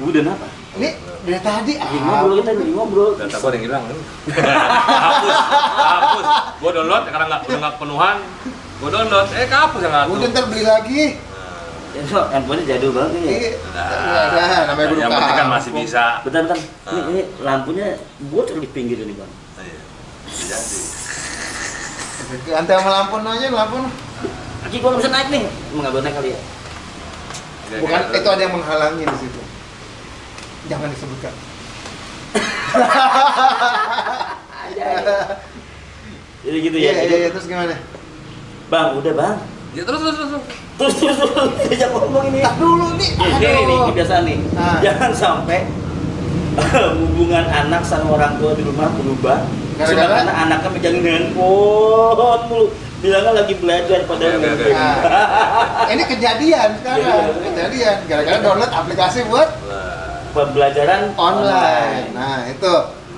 udah 0.03 0.21
apa 0.35 0.47
Ini 0.75 0.89
dari 1.23 1.39
tadi 1.39 1.73
ah. 1.79 1.87
ngobrol 1.87 2.43
kita 2.43 2.51
lagi 2.59 2.73
ngobrol 2.75 3.11
Data 3.15 3.37
gua 3.39 3.47
ada 3.47 3.55
yang 3.55 3.65
hilang 3.69 3.83
kan? 3.87 3.97
hapus, 5.07 5.37
hapus. 5.79 6.25
Gua 6.59 6.71
download 6.73 7.03
karena 7.07 7.25
nggak 7.29 7.41
udah 7.47 7.57
nggak 7.61 7.73
kepenuhan. 7.79 8.17
Gua 8.75 8.89
download, 8.91 9.27
eh 9.31 9.47
kehapus 9.47 9.79
yang 9.81 9.93
satu. 9.93 10.09
Udah 10.19 10.27
ntar 10.35 10.45
beli 10.51 10.63
lagi. 10.67 11.01
Ya, 11.95 12.01
so, 12.11 12.27
handphonenya 12.27 12.75
jadul 12.75 12.91
banget 12.91 13.11
ini 13.15 13.23
ya. 13.23 13.37
Iya. 13.39 13.51
Nah, 13.71 14.27
Nah, 14.35 14.61
namanya 14.67 14.87
guru 14.91 14.99
yang 14.99 15.11
penting 15.15 15.37
kan 15.39 15.47
masih 15.47 15.71
bisa. 15.71 16.03
Bentar, 16.27 16.43
bentar. 16.43 16.57
Ini, 16.59 16.67
Ah. 16.91 17.07
ini 17.07 17.21
lampunya 17.39 17.87
bocor 18.27 18.59
di 18.59 18.67
pinggir 18.67 18.99
ini, 18.99 19.15
Bang. 19.15 19.31
Iya, 19.55 19.79
jadi. 20.59 20.79
Ganti 22.51 22.71
sama 22.75 22.89
lampu 22.91 23.15
aja, 23.23 23.47
lampu. 23.47 23.77
Aki 24.67 24.77
gua 24.83 24.99
bisa 24.99 25.07
naik 25.07 25.31
nih. 25.31 25.47
Emang 25.47 25.81
nggak 25.87 25.93
boleh 25.95 26.03
naik 26.03 26.15
kali 26.19 26.29
ya? 26.35 26.39
Bukan 27.79 28.01
itu 28.11 28.29
ada 28.29 28.41
yang 28.43 28.53
menghalangi 28.59 29.03
di 29.07 29.17
situ. 29.17 29.41
Jangan 30.67 30.91
disebutkan. 30.91 31.31
Jadi 36.45 36.57
gitu 36.61 36.77
ya. 36.77 36.91
iya, 36.93 37.25
iya, 37.25 37.29
terus 37.33 37.49
gimana? 37.49 37.73
Bang, 38.69 38.97
udah, 38.97 39.13
Bang. 39.13 39.35
Ya 39.75 39.83
terus 39.83 40.01
terus 40.01 40.15
terus. 40.17 40.31
terus. 40.75 40.93
Terus 40.99 41.15
terus 41.19 41.49
diajak 41.67 41.89
ngomong 41.91 42.25
ini. 42.31 42.39
Tak 42.41 42.55
dulu 42.59 42.85
nih. 42.95 43.09
Ini, 43.15 43.27
ini, 43.27 43.47
ini, 43.47 43.59
ini 43.63 43.75
Aduh. 43.75 43.93
biasa 43.95 44.13
nih. 44.23 44.37
Ah. 44.55 44.79
Jangan 44.79 45.11
sampai 45.13 45.59
hubungan 47.03 47.45
anak 47.47 47.83
sama 47.83 48.15
orang 48.15 48.39
tua 48.39 48.55
di 48.55 48.63
rumah 48.63 48.87
berubah. 48.95 49.43
Cuma 49.75 49.91
karena 50.07 50.31
anaknya 50.31 50.69
megangin 50.71 51.03
handphone 51.03 52.41
mulu. 52.47 52.67
Bilangnya 53.03 53.31
lagi 53.37 53.53
belajar 53.59 53.99
padahal 54.07 54.39
nggak. 54.39 54.53
oke. 54.55 54.71
Nah, 54.71 55.87
ini 55.93 56.03
kejadian 56.09 56.69
sekarang, 56.79 57.03
Iya. 57.05 57.43
kejadian. 57.43 57.95
Gara-gara 58.07 58.37
download 58.41 58.71
aplikasi 58.71 59.19
buat 59.29 59.49
Pembelajaran 60.35 61.15
online. 61.15 62.11
Nah, 62.11 62.43
itu. 62.49 62.73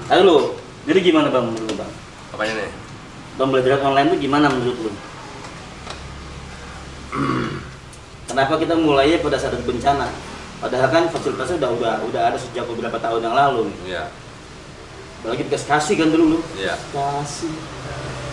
Lalu, 0.10 0.38
jadi 0.86 1.00
gimana 1.02 1.34
bang 1.34 1.46
menurut 1.50 1.74
bang? 1.78 1.92
Apanya 2.34 2.54
nih? 2.62 2.72
pembelajaran 3.38 3.82
online 3.94 4.08
itu 4.14 4.18
gimana 4.26 4.50
menurut 4.50 4.78
lu? 4.82 4.92
Kenapa 8.30 8.54
kita 8.58 8.76
mulainya 8.76 9.18
pada 9.20 9.38
saat 9.38 9.56
bencana? 9.60 10.08
Padahal 10.58 10.90
kan 10.90 11.04
fasilitasnya 11.08 11.58
udah 11.58 11.72
udah 11.72 11.94
udah 12.06 12.22
ada 12.28 12.38
sejak 12.38 12.66
beberapa 12.66 12.98
tahun 12.98 13.22
yang 13.24 13.36
lalu. 13.36 13.70
nih. 13.70 13.78
Iya. 13.94 14.04
Apalagi 15.18 15.44
Gas 15.48 15.64
Kasih 15.66 15.96
kan 15.96 16.10
dulu 16.10 16.26
lu. 16.34 16.40
Iya. 16.56 16.76
Kasih. 16.92 17.54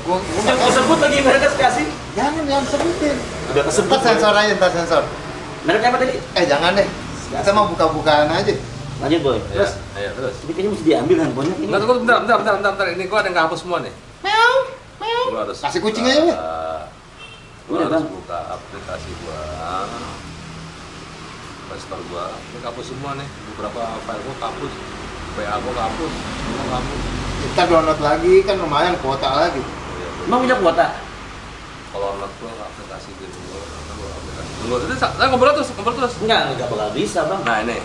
Gua, 0.04 0.20
Udah 0.20 0.54
kau 0.54 0.68
sebut 0.68 0.98
lagi 1.00 1.18
mereka 1.20 1.48
Kasih. 1.52 1.86
jangan 2.12 2.44
jangan 2.44 2.64
sebutin. 2.68 3.16
Udah 3.52 3.62
kesebut. 3.64 3.96
Ntar 3.96 4.04
sensor 4.04 4.34
aja, 4.34 4.52
ntar 4.52 4.70
sensor. 4.72 5.02
Mereka 5.64 5.84
apa 5.88 5.96
tadi? 6.00 6.14
Eh 6.36 6.44
jangan 6.44 6.76
deh. 6.76 6.88
Kita 7.28 7.50
mau 7.52 7.66
buka-bukaan 7.68 8.28
aja. 8.28 8.52
Lanjut 9.00 9.20
boy. 9.20 9.36
Iya. 9.36 9.64
Terus 9.64 9.72
Iya, 9.94 10.10
terus. 10.12 10.34
ini 10.42 10.50
kayaknya 10.52 10.70
mesti 10.72 10.84
diambil 10.84 11.16
handphonenya 11.22 11.56
ini. 11.56 11.66
Bentar, 11.66 11.78
tunggu, 11.80 11.94
bentar, 12.04 12.16
bentar, 12.20 12.36
bentar, 12.40 12.54
bentar, 12.56 12.70
bentar. 12.72 12.86
Ini 12.92 13.04
gua 13.06 13.18
ada 13.20 13.28
yang 13.28 13.36
kehapus 13.36 13.58
semua 13.60 13.78
nih. 13.80 13.92
Meow, 14.24 14.54
meow. 14.98 15.22
Kasih 15.52 15.80
kucing 15.80 16.04
aja, 16.04 16.20
Gua 17.64 17.74
Udah, 17.74 17.86
harus 17.86 17.96
Bang. 17.96 18.06
buka 18.12 18.38
aplikasi 18.50 19.10
gua. 19.18 19.40
Play 21.64 21.80
Store 21.80 22.04
gua. 22.06 22.24
Ini 22.30 22.58
kehapus 22.60 22.86
semua 22.86 23.10
nih. 23.16 23.28
Beberapa 23.48 23.80
file 24.04 24.20
gua 24.22 24.34
kehapus. 24.38 24.72
WA 25.34 25.54
gua 25.58 25.72
kehapus. 25.74 26.12
Semua 26.12 26.64
kehapus. 26.66 27.00
Kita 27.44 27.62
download 27.66 28.00
lagi 28.00 28.34
kan 28.42 28.56
lumayan 28.58 28.94
kuota 28.98 29.28
lagi. 29.30 29.60
Iya, 29.60 30.08
gua- 30.10 30.26
Emang 30.26 30.40
punya 30.42 30.56
kuota? 30.58 30.86
Kalau 31.88 32.06
download 32.10 32.32
gua 32.36 32.52
aplikasi 32.62 33.10
gitu 33.14 33.38
gua. 33.46 33.62
gua 33.94 34.08
aplikasi. 34.12 34.50
Tunggu, 34.60 34.76
itu 34.82 34.94
sa- 34.94 35.14
saya 35.14 35.26
ngobrol 35.28 35.52
terus, 35.52 35.68
ngobrol 35.72 35.94
terus. 35.94 36.14
Enggak, 36.20 36.40
enggak 36.52 36.68
bakal 36.68 36.88
bisa 36.92 37.20
bang. 37.24 37.40
Nah 37.42 37.56
ini 37.62 37.78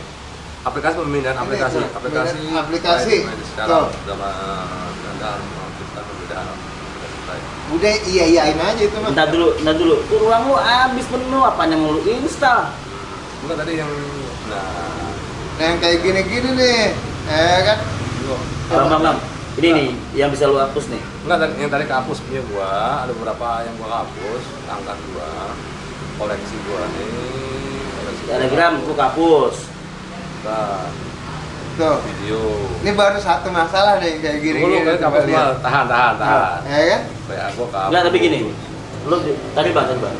aplikasi 0.59 0.95
pemindahan 0.98 1.38
aplikasi, 1.39 1.79
aplikasi, 1.88 2.36
aplikasi. 2.51 3.15
Baik, 3.17 3.31
baik, 3.31 3.48
sekarang 3.48 3.69
Tuh. 3.79 3.88
sama 4.03 4.29
pemindahan 5.00 5.39
baik. 7.29 7.43
Udah 7.69 7.93
iya 8.03 8.24
iyain 8.25 8.57
aja 8.57 8.81
itu 8.81 8.98
mah. 8.98 9.13
Bentar 9.13 9.29
dulu, 9.29 9.53
bentar 9.55 9.75
dulu. 9.77 9.95
Tuh 10.09 10.17
ruang 10.17 10.43
lu 10.43 10.55
habis 10.57 11.05
penuh, 11.05 11.43
apa 11.43 11.62
yang 11.63 11.79
mau 11.79 11.93
lu 11.93 12.01
install? 12.01 12.74
Bukan 13.39 13.55
tadi 13.55 13.74
yang 13.77 13.91
nah 14.50 15.07
Nah 15.55 15.65
yang 15.65 15.77
kayak 15.77 16.00
gini-gini 16.00 16.50
nih, 16.55 16.81
eh 17.27 17.59
kan? 17.63 17.77
gua- 18.24 18.45
Bang, 18.69 18.88
bang, 18.88 19.01
bang. 19.03 19.17
Ini 19.59 19.69
nih, 19.69 19.89
yang 20.15 20.29
bisa 20.31 20.48
lu 20.48 20.55
hapus 20.55 20.88
nih. 20.88 21.03
enggak 21.19 21.38
tadi 21.38 21.53
yang 21.59 21.67
tadi 21.67 21.83
kehapus 21.83 22.17
punya 22.24 22.41
gua, 22.48 22.71
ada 23.03 23.12
beberapa 23.12 23.48
yang 23.62 23.75
gua 23.75 24.01
hapus, 24.01 24.43
angkat 24.65 24.98
gua, 25.12 25.29
koleksi 26.15 26.55
gua 26.63 26.81
nih, 26.89 27.12
koleksi 27.91 28.21
gua. 28.24 28.31
Telegram 28.33 28.74
lu 28.79 28.93
hapus. 28.95 29.55
Nah, 30.39 30.88
Tuh. 31.79 31.98
video. 32.03 32.39
Ini 32.79 32.91
baru 32.91 33.15
satu 33.17 33.48
masalah 33.50 33.98
nih 33.98 34.19
kayak 34.19 34.38
gini. 34.38 34.59
Lu 34.59 34.77
kali 34.77 34.98
kehapus 34.98 35.21
semua, 35.24 35.43
tahan, 35.57 35.86
tahan, 35.86 36.13
tahan. 36.15 36.59
Ya 36.65 36.83
kan? 36.86 37.01
WA 37.25 37.48
gua 37.50 37.65
kehapus. 37.65 37.88
Enggak, 37.88 38.01
tapi 38.03 38.17
gini. 38.19 38.39
Lu 39.01 39.15
tadi 39.53 39.69
bang, 39.71 39.86
tadi 39.88 40.00
bang. 40.00 40.15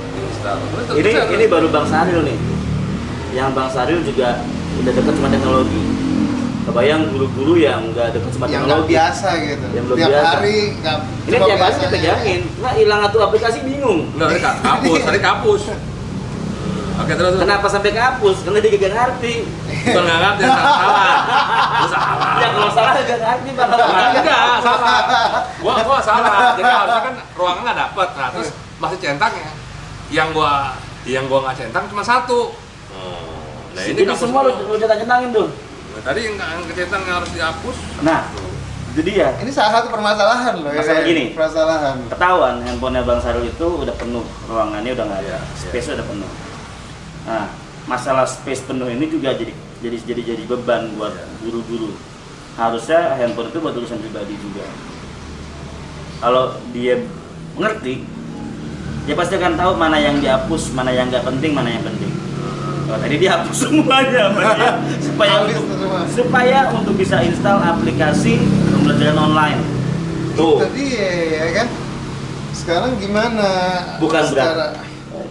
Ini 0.96 1.12
ini 1.30 1.46
baru 1.46 1.68
Bang 1.68 1.84
Saril 1.86 2.24
nih. 2.24 2.38
Yang 3.32 3.50
Bang 3.52 3.70
Saril 3.70 4.00
juga 4.02 4.40
udah 4.80 4.92
dekat 4.92 5.14
sama 5.14 5.28
teknologi. 5.28 5.84
Kebayang 6.62 7.02
guru-guru 7.10 7.54
yang 7.58 7.92
nggak 7.92 8.14
dekat 8.14 8.32
sama 8.32 8.46
Yang 8.46 8.50
nggak 8.50 8.62
teknologi. 8.80 8.90
biasa 8.90 9.28
gitu. 9.38 9.66
Yang 9.70 9.84
belum 9.84 9.98
Tiap 9.98 10.10
biasa. 10.10 10.30
hari 10.32 10.58
nggak. 10.72 10.98
Ini 11.20 11.36
tiap 11.36 11.42
hari 11.42 11.58
biasanya. 11.60 11.82
dipegangin. 11.84 12.42
Nah, 12.58 12.72
hilang 12.74 13.00
satu 13.04 13.18
aplikasi 13.22 13.58
bingung. 13.64 14.00
Enggak, 14.10 14.28
tadi 14.30 14.40
ka- 14.40 14.58
kehapus, 14.60 15.00
tadi 15.04 15.20
kehapus. 15.20 15.62
Oke, 17.00 17.14
terus 17.16 17.32
terus. 17.32 17.44
Kenapa 17.48 17.68
sampai 17.72 17.92
kehapus? 17.96 18.38
Karena 18.44 18.60
dia 18.60 18.72
gak 18.76 18.94
ngerti. 18.94 19.34
Bukan 19.80 20.04
nggak 20.04 20.20
ngerti, 20.20 20.44
salah. 20.44 20.76
salah. 20.76 21.18
Salah. 21.88 22.36
Ya 22.36 22.48
kalau 22.52 22.70
salah 22.76 22.92
gak 23.00 23.20
ngerti 23.24 23.50
Nah, 23.56 24.08
enggak, 24.12 24.44
salah. 24.60 25.02
Gua 25.64 25.74
gua 25.88 26.00
salah. 26.04 26.36
Jadi 26.60 26.68
harusnya 26.68 27.02
kan 27.08 27.16
ruangan 27.40 27.62
nggak 27.64 27.78
dapet. 27.88 28.08
Nah, 28.20 28.28
terus 28.36 28.50
masih 28.84 28.98
centangnya. 29.00 29.52
Yang 30.12 30.28
gua 30.36 30.54
yang 31.08 31.26
gua 31.32 31.40
nggak 31.48 31.56
centang 31.56 31.88
cuma 31.88 32.04
satu. 32.04 32.52
Nah, 33.70 33.84
ini 33.86 34.04
Jadi 34.04 34.12
semua 34.20 34.42
lu, 34.44 34.52
lu 34.68 34.76
centang-centangin 34.76 35.30
tuh. 35.32 35.48
Nah, 35.96 36.02
tadi 36.04 36.20
yang 36.28 36.36
nggak 36.36 36.50
yang 36.52 36.64
kecentang 36.68 37.02
yang 37.08 37.16
harus 37.24 37.32
dihapus. 37.32 37.78
Nah, 38.04 38.20
itu 38.92 39.02
dia. 39.08 39.28
Ini 39.40 39.52
salah 39.56 39.72
satu 39.80 39.88
permasalahan 39.88 40.54
loh. 40.60 40.72
Masalah 40.74 41.02
ya. 41.06 41.08
gini. 41.08 41.24
Permasalahan. 41.32 41.96
Ketahuan 42.12 42.56
handphonenya 42.66 43.08
Bang 43.08 43.22
Sarul 43.24 43.48
itu 43.48 43.68
udah 43.88 43.96
penuh. 43.96 44.26
Ruangannya 44.52 44.92
udah 44.92 45.06
nggak 45.08 45.22
ada. 45.24 45.38
Iya, 45.40 45.40
Space 45.56 45.96
udah 45.96 46.04
penuh. 46.04 46.49
Nah, 47.24 47.52
masalah 47.86 48.24
space 48.24 48.62
penuh 48.62 48.88
ini 48.88 49.08
juga 49.08 49.34
jadi 49.34 49.52
jadi 49.80 49.98
jadi 50.06 50.22
jadi 50.30 50.44
beban 50.46 50.92
buat 50.94 51.12
Iya. 51.12 51.26
guru-guru. 51.42 51.96
Harusnya 52.54 53.16
handphone 53.16 53.48
itu 53.48 53.60
buat 53.60 53.72
urusan 53.74 53.98
pribadi 53.98 54.36
juga. 54.36 54.68
Kalau 56.20 56.44
dia 56.70 57.00
mengerti, 57.56 58.04
dia 59.04 59.16
pasti 59.16 59.34
akan 59.34 59.56
tahu 59.56 59.72
mana 59.74 59.96
yang 59.96 60.20
dihapus, 60.20 60.76
mana 60.76 60.92
yang 60.92 61.08
nggak 61.08 61.24
penting, 61.24 61.56
mana 61.56 61.72
yang 61.72 61.82
penting. 61.82 62.12
Kalau 62.84 63.00
tadi 63.00 63.16
dia 63.16 63.32
hapus 63.38 63.58
semuanya 63.64 64.24
dia, 64.34 64.70
supaya 65.08 65.34
untuk, 65.46 65.64
supaya 66.10 66.60
untuk 66.74 66.94
bisa 66.98 67.22
install 67.22 67.62
aplikasi 67.62 68.36
pembelajaran 68.68 69.16
online. 69.18 69.60
Tuh, 70.36 70.60
Itu 70.60 70.68
dia 70.76 71.08
ya 71.30 71.46
kan. 71.54 71.68
Sekarang 72.52 72.92
gimana? 73.00 73.48
bukan 73.98 74.24
Secara- 74.26 74.76
berarti, 74.76 74.89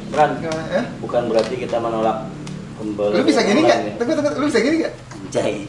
bukan, 0.09 0.29
Eh? 0.71 0.85
bukan 0.99 1.23
berarti 1.29 1.55
kita 1.57 1.77
menolak 1.77 2.25
pembelajaran 2.75 3.19
Lu 3.19 3.25
bisa 3.25 3.41
gini 3.43 3.61
nggak? 3.63 3.79
ya. 3.79 3.93
Tunggu 3.97 4.13
tunggu, 4.15 4.31
lu 4.35 4.47
bisa 4.47 4.61
gini 4.61 4.77
nggak? 4.81 4.95
Anjay. 5.19 5.55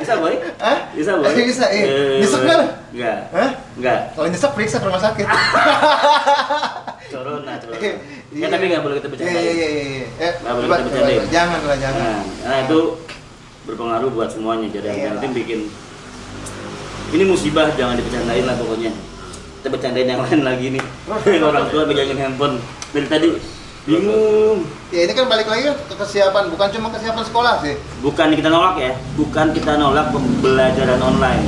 Bisa 0.00 0.16
boy? 0.16 0.34
Hah? 0.58 0.78
Bisa 0.92 1.12
boy? 1.14 1.28
Bisa, 1.34 1.66
iya. 1.68 1.84
Eh, 1.84 2.20
Nyesek 2.20 2.40
nggak 2.40 2.56
lu? 2.56 2.66
Enggak. 2.90 3.18
Hah? 3.30 3.50
Enggak. 3.76 3.98
Kalau 4.10 4.26
nyesek 4.28 4.52
periksa 4.52 4.76
ke 4.76 4.86
rumah 4.86 5.02
sakit. 5.02 5.26
Corona, 7.10 7.52
corona. 7.58 7.78
Iya. 7.80 7.92
Ya 8.30 8.46
tapi 8.48 8.64
nggak 8.70 8.80
boleh 8.80 8.94
kita 8.96 9.08
Iya 9.08 9.12
bercanda. 9.12 9.40
iya 9.40 9.52
iya 9.52 9.66
iya. 9.66 10.06
Eh, 10.20 10.32
Nggak 10.38 10.54
boleh 10.54 10.68
kita 10.78 10.90
coba. 10.94 11.24
Jangan 11.28 11.58
lah 11.60 11.76
jangan. 11.76 12.00
Nah, 12.00 12.20
nah, 12.44 12.58
itu 12.62 12.78
berpengaruh 13.66 14.10
buat 14.10 14.28
semuanya. 14.30 14.66
Jadi 14.70 14.86
yang 14.86 14.96
Iyalah. 14.96 15.12
penting 15.18 15.32
bikin 15.34 15.60
ini 17.10 17.24
musibah 17.26 17.66
jangan 17.74 17.98
dibercandain 17.98 18.44
lah 18.46 18.54
pokoknya. 18.56 18.92
Kita 19.60 19.68
bercandain 19.68 20.08
yang 20.08 20.24
lain 20.24 20.40
lagi 20.40 20.66
nih. 20.72 20.84
Orang 21.52 21.68
tua 21.68 21.84
pegangin 21.84 22.16
handphone 22.16 22.56
dari 22.96 23.06
tadi 23.12 23.28
bingung. 23.84 24.64
Ya 24.88 25.04
ini 25.04 25.12
kan 25.12 25.28
balik 25.28 25.52
lagi 25.52 25.68
ke 25.68 25.94
kesiapan, 26.00 26.48
bukan 26.48 26.72
cuma 26.72 26.88
kesiapan 26.88 27.24
sekolah 27.28 27.54
sih. 27.60 27.76
Bukan 28.00 28.32
kita 28.40 28.48
nolak 28.48 28.80
ya, 28.80 28.96
bukan 29.20 29.52
kita 29.52 29.76
nolak 29.76 30.16
pembelajaran 30.16 30.96
online. 30.96 31.44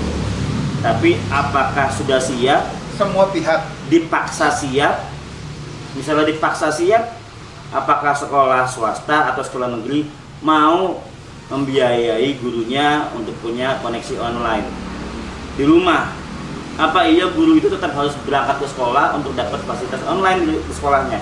Tapi 0.84 1.16
apakah 1.32 1.88
sudah 1.88 2.20
siap? 2.20 2.68
Semua 3.00 3.32
pihak. 3.32 3.64
Dipaksa 3.88 4.52
siap? 4.52 5.08
Misalnya 5.96 6.28
dipaksa 6.28 6.68
siap, 6.68 7.16
apakah 7.72 8.12
sekolah 8.12 8.68
swasta 8.68 9.32
atau 9.32 9.40
sekolah 9.40 9.72
negeri 9.72 10.04
mau 10.44 11.00
membiayai 11.48 12.28
gurunya 12.44 13.08
untuk 13.16 13.32
punya 13.40 13.80
koneksi 13.80 14.20
online 14.20 14.68
di 15.56 15.64
rumah? 15.64 16.21
Apa 16.80 17.04
iya 17.04 17.28
guru 17.28 17.60
itu 17.60 17.68
tetap 17.68 17.92
harus 17.92 18.16
berangkat 18.24 18.56
ke 18.64 18.66
sekolah 18.72 19.12
untuk 19.20 19.36
dapat 19.36 19.60
fasilitas 19.68 20.00
online 20.08 20.38
di 20.40 20.56
di 20.56 20.72
sekolahnya? 20.72 21.20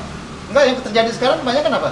Enggak, 0.51 0.65
yang 0.67 0.77
terjadi 0.83 1.11
sekarang 1.11 1.39
banyak 1.43 1.63
kenapa? 1.67 1.91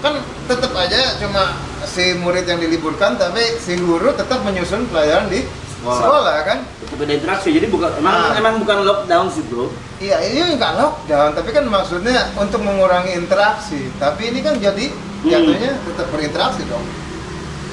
Kan 0.00 0.22
tetap 0.46 0.72
aja 0.74 1.18
cuma 1.18 1.54
si 1.84 2.14
murid 2.18 2.46
yang 2.46 2.62
diliburkan, 2.62 3.18
tapi 3.18 3.42
si 3.58 3.74
guru 3.76 4.14
tetap 4.14 4.42
menyusun 4.46 4.86
pelajaran 4.88 5.26
di 5.28 5.44
Sekolah. 5.80 5.98
sekolah, 5.98 6.34
kan? 6.44 6.58
Itu 6.84 6.94
beda 6.94 7.12
interaksi, 7.16 7.48
jadi 7.56 7.66
bukan 7.72 7.90
emang 7.98 8.12
Nah. 8.12 8.36
emang 8.36 8.54
bukan 8.60 8.78
lockdown 8.84 9.26
sih 9.32 9.42
bro. 9.48 9.72
Iya, 9.96 10.16
ini 10.24 10.56
nggak 10.56 10.72
lockdown, 10.76 11.30
tapi 11.36 11.50
kan 11.52 11.64
maksudnya 11.68 12.32
untuk 12.36 12.60
mengurangi 12.60 13.16
interaksi. 13.16 13.88
Tapi 13.96 14.28
ini 14.28 14.40
kan 14.40 14.60
jadi 14.60 14.92
Hmm. 14.92 15.28
jatuhnya 15.28 15.70
tetap 15.84 16.06
berinteraksi 16.12 16.64
dong. 16.68 16.84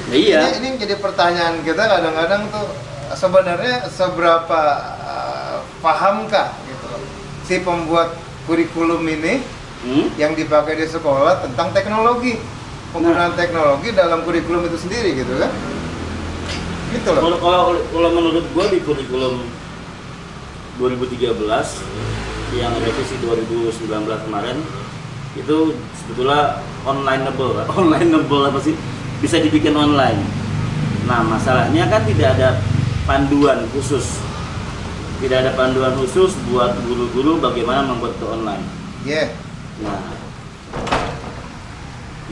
Ya, 0.08 0.16
iya. 0.16 0.40
Ini, 0.56 0.56
ini 0.64 0.68
jadi 0.80 0.96
pertanyaan 1.00 1.64
kita 1.64 1.84
kadang-kadang 1.84 2.48
tuh 2.48 2.68
sebenarnya 3.14 3.88
seberapa 3.88 4.62
uh, 5.04 5.60
pahamkah 5.80 6.52
gitu 6.68 6.88
si 7.46 7.62
pembuat 7.62 8.18
kurikulum 8.50 9.04
ini 9.08 9.56
Hmm? 9.78 10.10
yang 10.18 10.34
dipakai 10.34 10.74
di 10.74 10.90
sekolah 10.90 11.38
tentang 11.46 11.70
teknologi 11.70 12.42
penggunaan 12.90 13.38
teknologi 13.38 13.94
dalam 13.94 14.26
kurikulum 14.26 14.66
itu 14.66 14.74
sendiri 14.74 15.22
gitu 15.22 15.38
kan 15.38 15.54
gitu 16.98 17.14
loh 17.14 17.22
Kalau 17.22 17.38
kalau 17.38 17.78
kalau 17.94 18.10
menurut 18.10 18.42
gua 18.58 18.66
di 18.74 18.82
kurikulum 18.82 19.46
2013 20.82 21.30
yang 22.58 22.74
revisi 22.82 23.16
2019 23.22 24.26
kemarin 24.26 24.58
itu 25.38 25.78
sebetulnya 25.94 26.58
onlineable, 26.82 27.62
onlineable 27.78 28.50
apa 28.50 28.58
sih? 28.58 28.74
Bisa 29.22 29.38
dibikin 29.38 29.78
online. 29.78 30.18
Nah, 31.06 31.22
masalahnya 31.22 31.86
kan 31.86 32.02
tidak 32.10 32.34
ada 32.38 32.58
panduan 33.08 33.64
khusus. 33.72 34.20
Tidak 35.18 35.34
ada 35.34 35.56
panduan 35.58 35.98
khusus 35.98 36.36
buat 36.52 36.78
guru-guru 36.86 37.42
bagaimana 37.42 37.88
membuat 37.88 38.14
itu 38.20 38.28
online. 38.28 38.66
Iya 39.08 39.34
Nah, 39.78 40.02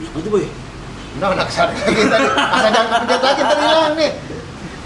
apa 0.02 0.18
tuh 0.18 0.30
boy? 0.34 0.46
Nah, 1.22 1.30
anak 1.32 1.48
saya 1.48 1.70
lagi 1.72 2.02
tadi, 2.10 2.26
asal 2.26 2.70
jangan 2.74 2.88
kepencet 2.90 3.20
lagi 3.22 3.42
tadi 3.46 3.64
hilang 3.64 3.94
nih. 3.94 4.12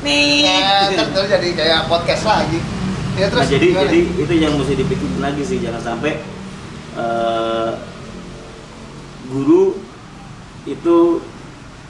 nih 0.04 0.28
Ya, 0.44 0.92
kan 0.92 1.06
terus 1.10 1.28
jadi 1.32 1.48
kayak 1.56 1.80
podcast 1.88 2.24
lagi. 2.28 2.58
Ya 3.16 3.26
terus 3.32 3.42
nah, 3.42 3.48
jadi 3.48 3.66
gimana? 3.72 3.84
jadi 3.88 4.00
itu 4.22 4.34
yang 4.36 4.52
mesti 4.60 4.74
dipikirin 4.76 5.20
lagi 5.24 5.42
sih 5.42 5.58
jangan 5.58 5.82
sampai 5.82 6.12
eh, 7.00 7.70
guru 9.32 9.74
itu 10.68 10.96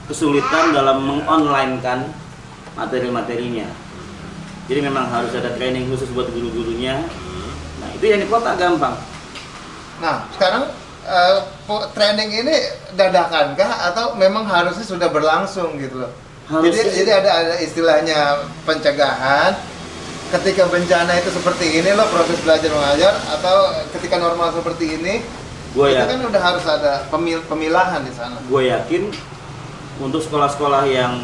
kesulitan 0.07 0.71
dalam 0.71 1.03
mengonlinekan 1.03 2.09
materi-materinya. 2.79 3.67
Jadi 4.65 4.79
memang 4.81 5.05
harus 5.05 5.31
ada 5.31 5.53
training 5.53 5.87
khusus 5.87 6.09
buat 6.09 6.27
guru-gurunya. 6.27 7.01
Nah 7.77 7.89
itu 7.91 8.05
yang 8.05 8.19
di 8.19 8.27
kota 8.27 8.53
gampang. 8.53 8.95
Nah, 9.97 10.25
sekarang 10.31 10.69
po- 11.63 11.89
training 11.91 12.29
ini 12.31 12.55
dadakan 12.93 13.53
kah 13.53 13.89
atau 13.89 14.13
memang 14.13 14.45
harusnya 14.45 14.83
sudah 14.83 15.09
berlangsung 15.09 15.77
gitu 15.77 16.05
loh? 16.05 16.11
Harusnya 16.45 16.83
jadi 16.83 16.91
jadi 16.93 17.11
ada 17.15 17.31
ada 17.37 17.55
istilahnya 17.57 18.19
pencegahan 18.63 19.55
ketika 20.31 20.63
bencana 20.65 21.11
itu 21.15 21.29
seperti 21.29 21.79
ini 21.79 21.91
loh 21.91 22.07
proses 22.07 22.39
belajar 22.39 22.71
mengajar 22.71 23.13
atau 23.29 23.55
ketika 23.91 24.15
normal 24.15 24.51
seperti 24.51 24.95
ini 24.95 25.19
Gue 25.71 25.91
itu 25.91 25.99
ya, 25.99 26.07
kan 26.07 26.19
udah 26.21 26.41
harus 26.41 26.63
ada 26.65 27.07
pemil- 27.07 27.43
pemilahan 27.45 28.03
di 28.03 28.11
sana. 28.11 28.39
gue 28.41 28.61
yakin 28.65 29.11
untuk 29.99 30.19
sekolah-sekolah 30.19 30.83
yang 30.85 31.19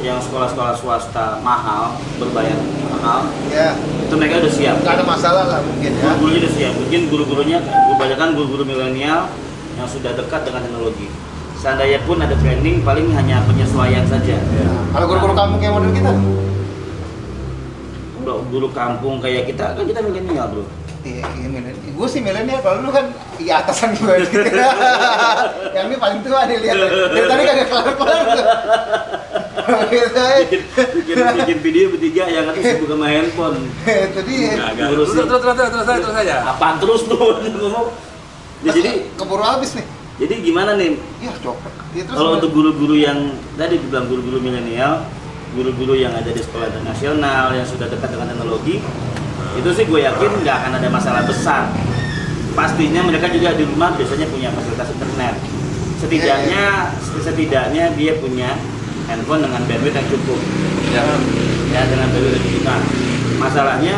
yang 0.00 0.20
sekolah-sekolah 0.20 0.76
swasta 0.76 1.40
mahal 1.40 1.96
berbayar 2.20 2.56
mahal 2.92 3.26
Ya, 3.48 3.72
itu 4.04 4.14
mereka 4.14 4.44
udah 4.44 4.52
siap. 4.52 4.76
nggak 4.82 4.94
ada 5.00 5.04
masalah 5.06 5.44
lah 5.48 5.60
mungkin 5.64 5.90
ya. 5.94 6.02
Guru-gurunya 6.16 6.40
udah 6.44 6.52
siap. 6.52 6.72
Mungkin 6.76 7.00
guru-gurunya 7.08 7.58
kebanyakan 7.64 8.28
guru-guru 8.34 8.62
milenial 8.64 9.30
yang 9.76 9.88
sudah 9.88 10.12
dekat 10.12 10.44
dengan 10.44 10.60
teknologi. 10.64 11.08
Seandainya 11.56 12.04
pun 12.04 12.20
ada 12.20 12.36
training, 12.36 12.84
paling 12.84 13.08
hanya 13.16 13.40
penyesuaian 13.48 14.04
saja. 14.04 14.36
Kalau 14.92 15.06
guru-guru 15.08 15.32
kampung 15.32 15.58
kayak 15.58 15.72
model 15.72 15.92
kita, 15.92 16.12
Kalau 18.16 18.42
guru 18.50 18.68
kampung 18.74 19.14
kayak 19.22 19.46
kita, 19.46 19.64
kan 19.72 19.84
kita 19.86 20.00
milenial 20.02 20.46
bro. 20.50 20.64
Iya, 21.06 21.22
iya 21.22 21.46
milenial. 21.46 21.94
Gue 21.94 22.08
sih 22.10 22.18
milenial, 22.18 22.58
kalau 22.58 22.82
lu 22.82 22.90
kan 22.90 23.06
di 23.38 23.46
atasan 23.46 23.94
gue. 23.94 24.14
yang 25.78 25.86
ini 25.86 25.96
paling 25.96 26.20
tua 26.20 26.42
nih 26.44 26.58
lihat. 26.58 26.74
Dari 26.76 27.24
tadi 27.24 27.42
kagak 27.46 27.66
kelar-kelar 27.70 28.20
tuh. 28.26 28.46
Eh. 29.56 30.40
Bikin, 30.44 30.60
bikin, 30.92 31.16
bikin 31.16 31.58
video 31.64 31.84
bertiga 31.96 32.24
yang 32.28 32.44
satu 32.52 32.60
sibuk 32.60 32.88
sama 32.92 33.06
handphone. 33.08 33.58
Itu 33.88 34.20
dia. 34.28 34.52
Terus 34.76 35.08
Terus 35.16 35.26
terus 35.26 35.40
terus 35.40 35.56
terus 35.56 35.70
terus 35.72 35.86
aja, 35.88 36.00
terus 36.04 36.16
aja. 36.16 36.36
Apaan 36.44 36.76
terus 36.76 37.00
tuh 37.08 37.40
ngomong? 37.40 37.88
Ya, 38.64 38.72
jadi 38.72 38.92
keburu 39.16 39.44
habis 39.44 39.76
nih. 39.76 39.86
jadi 40.16 40.34
gimana 40.40 40.80
nih? 40.80 40.96
Iya, 41.20 41.32
copot. 41.44 41.72
Iya, 41.92 42.08
terus 42.08 42.16
Kalau 42.16 42.30
untuk 42.40 42.50
guru-guru 42.56 42.96
yang 42.96 43.36
tadi 43.60 43.76
dibilang 43.76 44.08
guru-guru 44.08 44.40
milenial, 44.40 45.04
guru-guru 45.52 45.92
yang 45.92 46.16
ada 46.16 46.32
di 46.32 46.40
sekolah 46.40 46.72
internasional 46.72 47.52
yang 47.52 47.68
sudah 47.68 47.84
dekat 47.84 48.16
dengan 48.16 48.32
teknologi, 48.32 48.80
itu 49.60 49.68
sih 49.76 49.84
gue 49.84 50.00
yakin 50.00 50.30
nggak 50.40 50.56
akan 50.56 50.72
ada 50.80 50.88
masalah 50.88 51.22
besar. 51.28 51.68
Pastinya 52.56 53.04
mereka 53.04 53.28
juga 53.28 53.52
di 53.52 53.68
rumah 53.68 53.92
biasanya 53.92 54.24
punya 54.32 54.48
fasilitas 54.56 54.88
internet. 54.88 55.36
Setidaknya, 56.00 56.64
setidaknya 57.20 57.84
dia 57.92 58.12
punya 58.16 58.56
handphone 59.06 59.40
dengan 59.42 59.62
bandwidth 59.64 59.96
yang 59.96 60.08
cukup. 60.10 60.40
Ya. 60.92 61.02
Ya 61.72 61.80
dengan 61.88 62.06
bandwidth 62.10 62.36
yang 62.36 62.44
cukup. 62.44 62.64
Nah, 62.66 62.80
masalahnya 63.40 63.94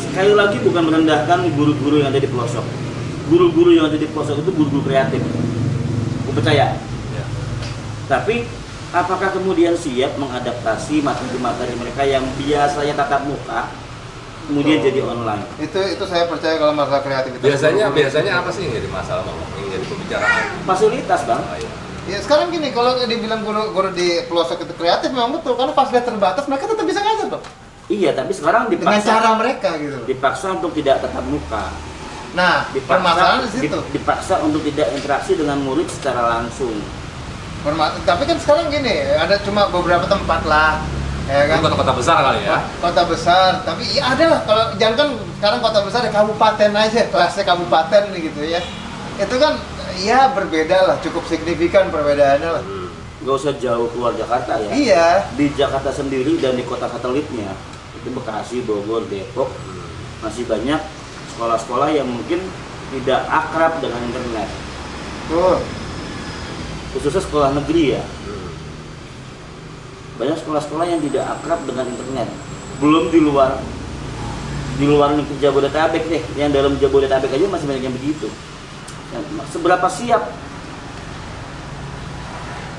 sekali 0.00 0.32
lagi 0.36 0.56
bukan 0.64 0.82
merendahkan 0.88 1.38
guru-guru 1.56 2.04
yang 2.04 2.08
ada 2.12 2.20
di 2.20 2.28
pelosok. 2.28 2.64
Guru-guru 3.30 3.70
yang 3.74 3.86
ada 3.88 3.98
di 3.98 4.08
pelosok 4.08 4.42
itu 4.42 4.50
guru-guru 4.52 4.82
kreatif. 4.86 5.22
Gue 6.26 6.34
percaya. 6.34 6.76
Ya. 7.14 7.24
Tapi 8.10 8.44
apakah 8.90 9.30
kemudian 9.30 9.78
siap 9.78 10.18
mengadaptasi 10.18 10.98
materi-materi 11.00 11.74
mereka 11.78 12.02
yang 12.02 12.26
biasanya 12.38 12.94
tatap 12.98 13.22
muka 13.22 13.70
kemudian 14.50 14.82
Oh. 14.82 14.84
jadi 14.90 15.00
online? 15.06 15.46
itu 15.62 15.78
itu 15.94 16.04
saya 16.10 16.26
percaya 16.26 16.58
kalau 16.58 16.74
masalah 16.74 17.06
kreativitas. 17.06 17.46
Biasanya 17.46 17.94
biasanya 17.94 18.32
apa 18.42 18.50
sih 18.50 18.66
yang 18.66 18.82
jadi 18.82 18.88
masalah 18.90 19.22
ngomong? 19.22 19.46
Yang 19.62 19.68
jadi 19.78 19.84
pembicaraan? 19.86 20.42
Fasilitas 20.66 21.20
bang. 21.22 21.38
Oh, 21.38 21.54
iya. 21.54 21.70
Ya 22.06 22.18
sekarang 22.18 22.48
gini, 22.48 22.70
kalau 22.70 22.96
dibilang 22.98 23.44
guru-guru 23.44 23.92
di 23.92 24.24
pelosok 24.24 24.64
itu 24.64 24.72
kreatif 24.74 25.10
memang 25.10 25.36
betul 25.36 25.52
karena 25.54 25.72
fasilitas 25.72 26.06
terbatas 26.06 26.44
mereka 26.46 26.64
tetap 26.66 26.84
bisa 26.84 27.00
ngajar 27.00 27.26
tuh. 27.28 27.42
Iya, 27.86 28.10
tapi 28.14 28.30
sekarang 28.30 28.70
Dengan 28.70 28.96
dipaksa 28.96 29.10
cara 29.10 29.30
mereka 29.34 29.68
gitu. 29.76 29.98
dipaksa 30.06 30.46
untuk 30.54 30.70
tidak 30.72 31.02
tatap 31.02 31.26
muka. 31.26 31.64
Nah, 32.30 32.62
Dipaksa, 32.70 32.86
permasalahan 32.88 33.38
di 33.42 33.50
situ. 33.50 33.66
dip- 33.66 33.90
dipaksa 33.92 34.34
untuk 34.40 34.62
tidak 34.62 34.94
interaksi 34.94 35.34
dengan 35.34 35.58
murid 35.58 35.90
secara 35.90 36.38
langsung. 36.38 36.70
Perma- 37.60 37.92
tapi 38.00 38.22
kan 38.24 38.38
sekarang 38.38 38.70
gini, 38.70 38.94
ada 39.10 39.36
cuma 39.42 39.66
beberapa 39.68 40.06
tempat 40.06 40.46
lah, 40.46 40.80
ya 41.26 41.50
kan? 41.50 41.58
kota-kota 41.60 41.92
besar 41.92 42.16
kali 42.22 42.40
ya. 42.40 42.58
Kota 42.80 43.02
besar, 43.04 43.50
tapi 43.60 43.82
ya 43.90 44.02
ada 44.08 44.24
lah. 44.24 44.40
Kalau 44.46 44.64
jangan 44.78 44.94
kan 44.96 45.08
sekarang 45.36 45.58
kota 45.60 45.78
besar 45.82 46.00
ya 46.06 46.10
kabupaten 46.10 46.70
aja, 46.72 47.00
kelasnya 47.10 47.44
kabupaten 47.44 48.02
nih 48.14 48.20
gitu 48.30 48.40
ya. 48.46 48.60
Itu 49.18 49.36
kan 49.36 49.58
ya 49.98 50.30
berbeda 50.30 50.78
lah, 50.86 50.96
cukup 51.02 51.26
signifikan 51.26 51.90
perbedaannya 51.90 52.50
lah. 52.50 52.62
Hmm. 52.62 52.88
Gak 53.20 53.36
usah 53.36 53.54
jauh 53.60 53.90
keluar 53.92 54.16
Jakarta 54.16 54.56
ya. 54.56 54.70
Iya, 54.72 55.06
Di 55.36 55.52
Jakarta 55.52 55.92
sendiri 55.92 56.40
dan 56.40 56.56
di 56.56 56.64
kota 56.64 56.88
satelitnya 56.88 57.52
itu 58.00 58.08
Bekasi, 58.16 58.64
Bogor, 58.64 59.04
Depok 59.12 59.52
masih 60.24 60.48
banyak 60.48 60.80
sekolah-sekolah 61.36 61.92
yang 61.92 62.08
mungkin 62.08 62.40
tidak 62.96 63.20
akrab 63.28 63.76
dengan 63.84 64.00
internet. 64.08 64.48
tuh. 65.28 65.60
Khususnya 66.96 67.22
sekolah 67.22 67.54
negeri 67.54 68.00
ya. 68.00 68.02
Hmm. 68.02 68.50
banyak 70.20 70.36
sekolah-sekolah 70.44 70.84
yang 70.84 71.00
tidak 71.00 71.24
akrab 71.32 71.64
dengan 71.64 71.88
internet 71.88 72.28
belum 72.80 73.12
di 73.12 73.20
luar 73.20 73.56
di 74.80 74.88
luar 74.88 75.12
Jabodetabek 75.40 76.04
deh 76.08 76.22
yang 76.40 76.48
dalam 76.48 76.80
Jabodetabek 76.80 77.28
aja 77.28 77.44
masih 77.48 77.68
banyak 77.68 77.84
yang 77.84 77.96
begitu 77.96 78.28
seberapa 79.50 79.86
siap? 79.86 80.22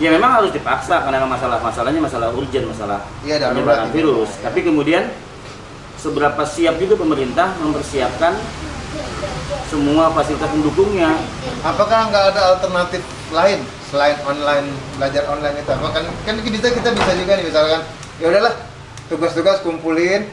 Ya 0.02 0.10
memang 0.10 0.41
harus 0.41 0.50
dipaksa 0.50 1.06
karena 1.06 1.30
masalah 1.30 1.62
masalahnya 1.62 2.02
masalah 2.02 2.34
urgent 2.34 2.65
masalah 2.65 3.06
Iya, 3.22 3.38
darurat 3.38 3.54
penyebaran 3.86 3.89
virus. 3.94 4.34
Iya. 4.34 4.50
tapi 4.50 4.60
kemudian 4.65 5.04
seberapa 6.02 6.41
siap 6.41 6.82
juga 6.82 6.98
pemerintah 6.98 7.54
mempersiapkan 7.62 8.34
semua 9.70 10.10
fasilitas 10.12 10.50
pendukungnya. 10.50 11.13
Apakah 11.62 12.10
nggak 12.10 12.34
ada 12.34 12.41
alternatif 12.58 13.06
lain 13.30 13.62
selain 13.94 14.17
online 14.26 14.74
belajar 14.98 15.24
online 15.30 15.62
itu? 15.62 15.70
Apa 15.70 15.88
kan 15.94 16.04
kan 16.26 16.36
bisa 16.41 16.67
kita 16.74 16.89
bisa 16.98 17.12
juga 17.13 17.32
nih 17.38 17.46
misalkan 17.46 17.82
ya 18.17 18.26
udahlah 18.34 18.54
tugas-tugas 19.06 19.62
kumpulin 19.62 20.26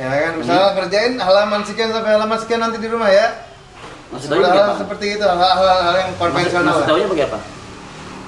ya 0.00 0.08
kan? 0.08 0.32
Misalnya 0.40 0.72
kerjain 0.80 1.12
halaman 1.20 1.60
sekian 1.68 1.92
sampai 1.92 2.16
halaman 2.16 2.38
sekian 2.40 2.60
nanti 2.64 2.80
di 2.80 2.88
rumah 2.88 3.12
ya 3.12 3.51
maksud 4.12 4.28
hal, 4.28 4.76
seperti 4.76 5.06
itu 5.16 5.24
hal-hal 5.24 5.78
hal 5.82 5.94
yang 5.96 6.10
konvensional 6.14 6.68
maksud 6.68 6.82
lah. 6.84 6.88
tahunya 6.88 7.08
pakai 7.08 7.26
apa? 7.26 7.38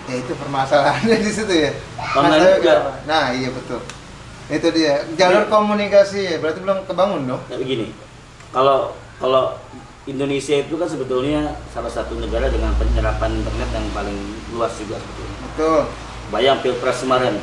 ya 0.05 0.15
itu 0.21 0.33
permasalahannya 0.35 1.17
di 1.27 1.33
situ 1.33 1.55
ya 1.55 1.71
Online 2.15 2.57
juga. 2.59 2.75
nah 3.05 3.25
iya 3.31 3.49
betul 3.49 3.81
itu 4.45 4.69
dia 4.73 5.01
jalur 5.17 5.45
Iya. 5.45 5.53
komunikasi 5.53 6.19
ya 6.27 6.37
berarti 6.37 6.61
belum 6.61 6.79
kebangun 6.85 7.23
dong 7.27 7.43
Ya 7.49 7.57
begini, 7.57 7.93
kalau 8.51 8.93
kalau 9.17 9.57
Indonesia 10.05 10.61
itu 10.61 10.77
kan 10.77 10.85
sebetulnya 10.85 11.57
salah 11.69 11.89
satu 11.89 12.13
negara 12.17 12.53
dengan 12.53 12.77
penyerapan 12.77 13.41
internet 13.41 13.71
yang 13.73 13.89
paling 13.91 14.19
luas 14.53 14.77
juga 14.77 15.01
sebetulnya. 15.01 15.37
betul 15.43 15.81
Bayang 16.25 16.61
pilpres 16.61 17.01
kemarin, 17.01 17.37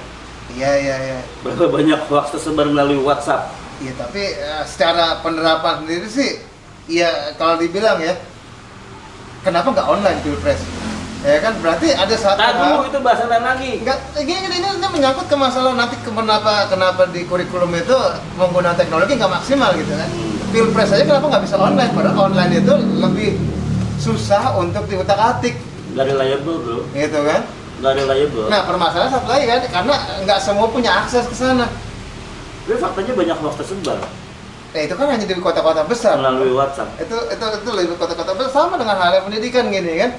iya 0.51 0.73
iya 0.75 0.95
iya 0.99 1.17
berapa 1.41 1.69
banyak 1.69 2.01
hoax 2.05 2.33
tersebar 2.33 2.65
melalui 2.65 2.97
WhatsApp. 2.97 3.49
Iya 3.77 3.93
tapi 3.95 4.21
eh, 4.21 4.63
secara 4.65 5.21
penerapan 5.21 5.85
sendiri 5.85 6.05
sih, 6.05 6.41
ya 6.85 7.09
kalau 7.33 7.57
dibilang 7.57 7.97
ya, 7.97 8.13
kenapa 9.41 9.67
nggak 9.69 9.87
online 9.87 10.19
pilpres? 10.21 10.61
Ya 11.21 11.37
kan 11.37 11.53
berarti 11.61 11.93
ada 11.93 12.15
satu 12.17 12.41
dulu 12.41 12.65
hal. 12.81 12.89
itu 12.89 12.97
bahasan 12.97 13.29
lain 13.29 13.45
lagi. 13.45 13.71
Enggak, 13.77 13.97
gini, 14.17 14.41
ini, 14.41 14.57
ini 14.57 14.87
menyangkut 14.89 15.29
ke 15.29 15.37
masalah 15.37 15.77
nanti 15.77 15.93
ke- 15.95 16.09
kenapa 16.09 16.65
kenapa 16.65 17.05
di 17.13 17.29
kurikulum 17.29 17.69
itu 17.77 17.93
menggunakan 18.35 18.73
teknologi 18.73 19.21
nggak 19.21 19.29
maksimal 19.29 19.69
gitu 19.77 19.93
kan? 19.93 20.09
Pilpres 20.49 20.89
aja 20.89 21.05
kenapa 21.05 21.25
nggak 21.29 21.43
bisa 21.45 21.55
online? 21.55 21.93
Padahal 21.93 22.17
online 22.27 22.53
itu 22.57 22.73
lebih 22.97 23.29
susah 24.01 24.57
untuk 24.57 24.89
diutak 24.89 25.13
atik, 25.13 25.61
Gak 25.93 26.09
reliable 26.09 26.57
bro, 26.57 26.79
gitu 26.89 27.21
kan? 27.21 27.45
gak 27.81 27.93
reliable. 27.93 28.49
Nah 28.49 28.65
permasalahan 28.65 29.13
satu 29.13 29.29
lagi 29.29 29.45
kan, 29.45 29.61
karena 29.61 29.93
nggak 30.25 30.39
semua 30.41 30.67
punya 30.69 31.05
akses 31.05 31.25
ke 31.25 31.37
sana. 31.37 31.69
Tapi 32.65 32.77
faktanya 32.77 33.13
banyak 33.13 33.37
hoax 33.37 33.53
tersebar 33.57 34.01
Ya 34.71 34.87
itu 34.87 34.95
kan 34.95 35.07
hanya 35.11 35.27
di 35.27 35.35
kota-kota 35.35 35.83
besar. 35.83 36.15
melalui 36.15 36.55
WhatsApp. 36.55 36.95
itu 36.95 37.17
itu 37.27 37.45
itu 37.59 37.71
lebih 37.75 37.99
kota-kota 37.99 38.31
besar. 38.39 38.51
Sama 38.71 38.79
dengan 38.79 38.95
halnya 38.95 39.19
pendidikan 39.27 39.67
gini 39.67 39.99
kan? 39.99 40.11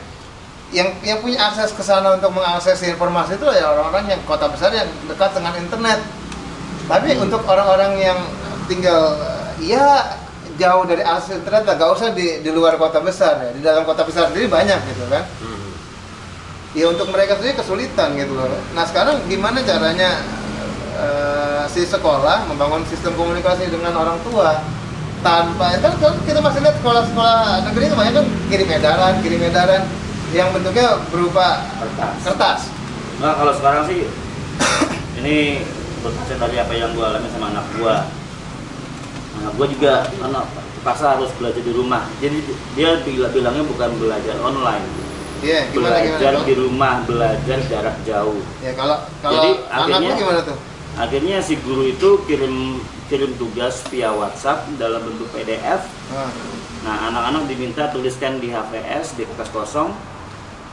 Yang 0.73 0.89
yang 1.05 1.19
punya 1.25 1.39
akses 1.41 1.73
ke 1.73 1.81
sana 1.81 2.21
untuk 2.21 2.37
mengakses 2.37 2.85
informasi 2.85 3.41
itu 3.41 3.49
ya 3.49 3.73
orang-orang 3.73 4.13
yang 4.13 4.21
kota 4.29 4.49
besar 4.53 4.73
yang 4.77 4.89
dekat 5.09 5.33
dengan 5.33 5.57
internet. 5.57 6.01
Tapi 6.85 7.17
untuk 7.17 7.41
orang-orang 7.49 7.97
yang 7.97 8.19
tinggal 8.69 9.17
ya 9.65 10.21
jauh 10.61 10.85
dari 10.85 11.01
akses 11.01 11.41
internet 11.41 11.65
gak 11.65 11.89
usah 11.89 12.13
di, 12.13 12.45
di 12.45 12.51
luar 12.53 12.77
kota 12.77 13.01
besar 13.01 13.41
ya. 13.41 13.51
Di 13.57 13.61
dalam 13.65 13.89
kota 13.89 14.05
besar 14.05 14.29
sendiri 14.29 14.53
banyak 14.53 14.81
gitu 14.93 15.09
kan? 15.09 15.25
Hmm. 15.41 15.61
ya 16.73 16.89
untuk 16.89 17.09
mereka 17.13 17.41
sendiri 17.41 17.57
kesulitan 17.57 18.17
gitu 18.21 18.37
loh. 18.37 18.49
Nah 18.77 18.85
sekarang 18.85 19.21
gimana 19.29 19.65
caranya 19.65 20.21
eh, 20.95 21.63
si 21.67 21.83
sekolah 21.83 22.45
membangun 22.47 22.85
sistem 22.85 23.13
komunikasi 23.15 23.67
dengan 23.67 23.93
orang 23.95 24.19
tua 24.23 24.61
tanpa 25.21 25.79
kan, 25.79 25.93
kan 25.97 26.15
kita 26.23 26.39
masih 26.39 26.61
lihat 26.61 26.77
sekolah-sekolah 26.79 27.39
negeri 27.65 27.85
kebanyakan 27.89 28.25
kirim 28.49 28.69
edaran, 28.69 29.15
kirim 29.23 29.41
edaran 29.41 29.83
yang 30.33 30.51
bentuknya 30.51 30.99
berupa 31.09 31.63
Kertas. 31.79 32.17
kertas. 32.25 32.61
Nah 33.21 33.37
kalau 33.37 33.53
sekarang 33.53 33.87
sih 33.87 34.09
ini 35.23 35.63
berkaca 36.01 36.35
dari 36.37 36.57
apa 36.59 36.73
yang 36.73 36.91
gua 36.93 37.15
alami 37.15 37.29
sama 37.31 37.51
anak 37.51 37.67
gua. 37.77 37.97
Anak 39.33 39.53
gua 39.55 39.67
juga 39.67 39.93
anak 40.19 40.45
terpaksa 40.75 41.15
harus 41.15 41.31
belajar 41.37 41.63
di 41.63 41.71
rumah. 41.71 42.03
Jadi 42.19 42.43
dia 42.75 42.99
bila- 43.01 43.31
bilangnya 43.31 43.63
bukan 43.63 43.91
belajar 43.97 44.35
online, 44.43 44.83
Iya, 45.39 45.71
gimana 45.71 46.03
gimana? 46.03 46.19
belajar 46.19 46.33
Bang? 46.35 46.45
di 46.45 46.55
rumah, 46.59 46.95
belajar 47.07 47.59
jarak 47.63 47.97
jauh. 48.03 48.43
Ya 48.59 48.75
kalau 48.75 48.99
kalau 49.23 49.39
Jadi, 49.39 49.51
anak 49.71 49.87
akhirnya- 49.95 50.19
gimana 50.19 50.41
tuh? 50.43 50.59
Akhirnya 50.93 51.41
si 51.41 51.57
guru 51.65 51.89
itu 51.89 52.21
kirim 52.29 52.81
kirim 53.09 53.33
tugas 53.41 53.81
via 53.89 54.13
WhatsApp 54.13 54.69
dalam 54.77 55.01
bentuk 55.05 55.29
PDF. 55.33 55.85
Nah, 56.13 56.29
Nah 56.83 56.97
anak-anak 57.09 57.47
diminta 57.47 57.87
tuliskan 57.95 58.43
di 58.43 58.51
HVS 58.51 59.15
di 59.15 59.23
kertas 59.23 59.51
kosong 59.55 59.95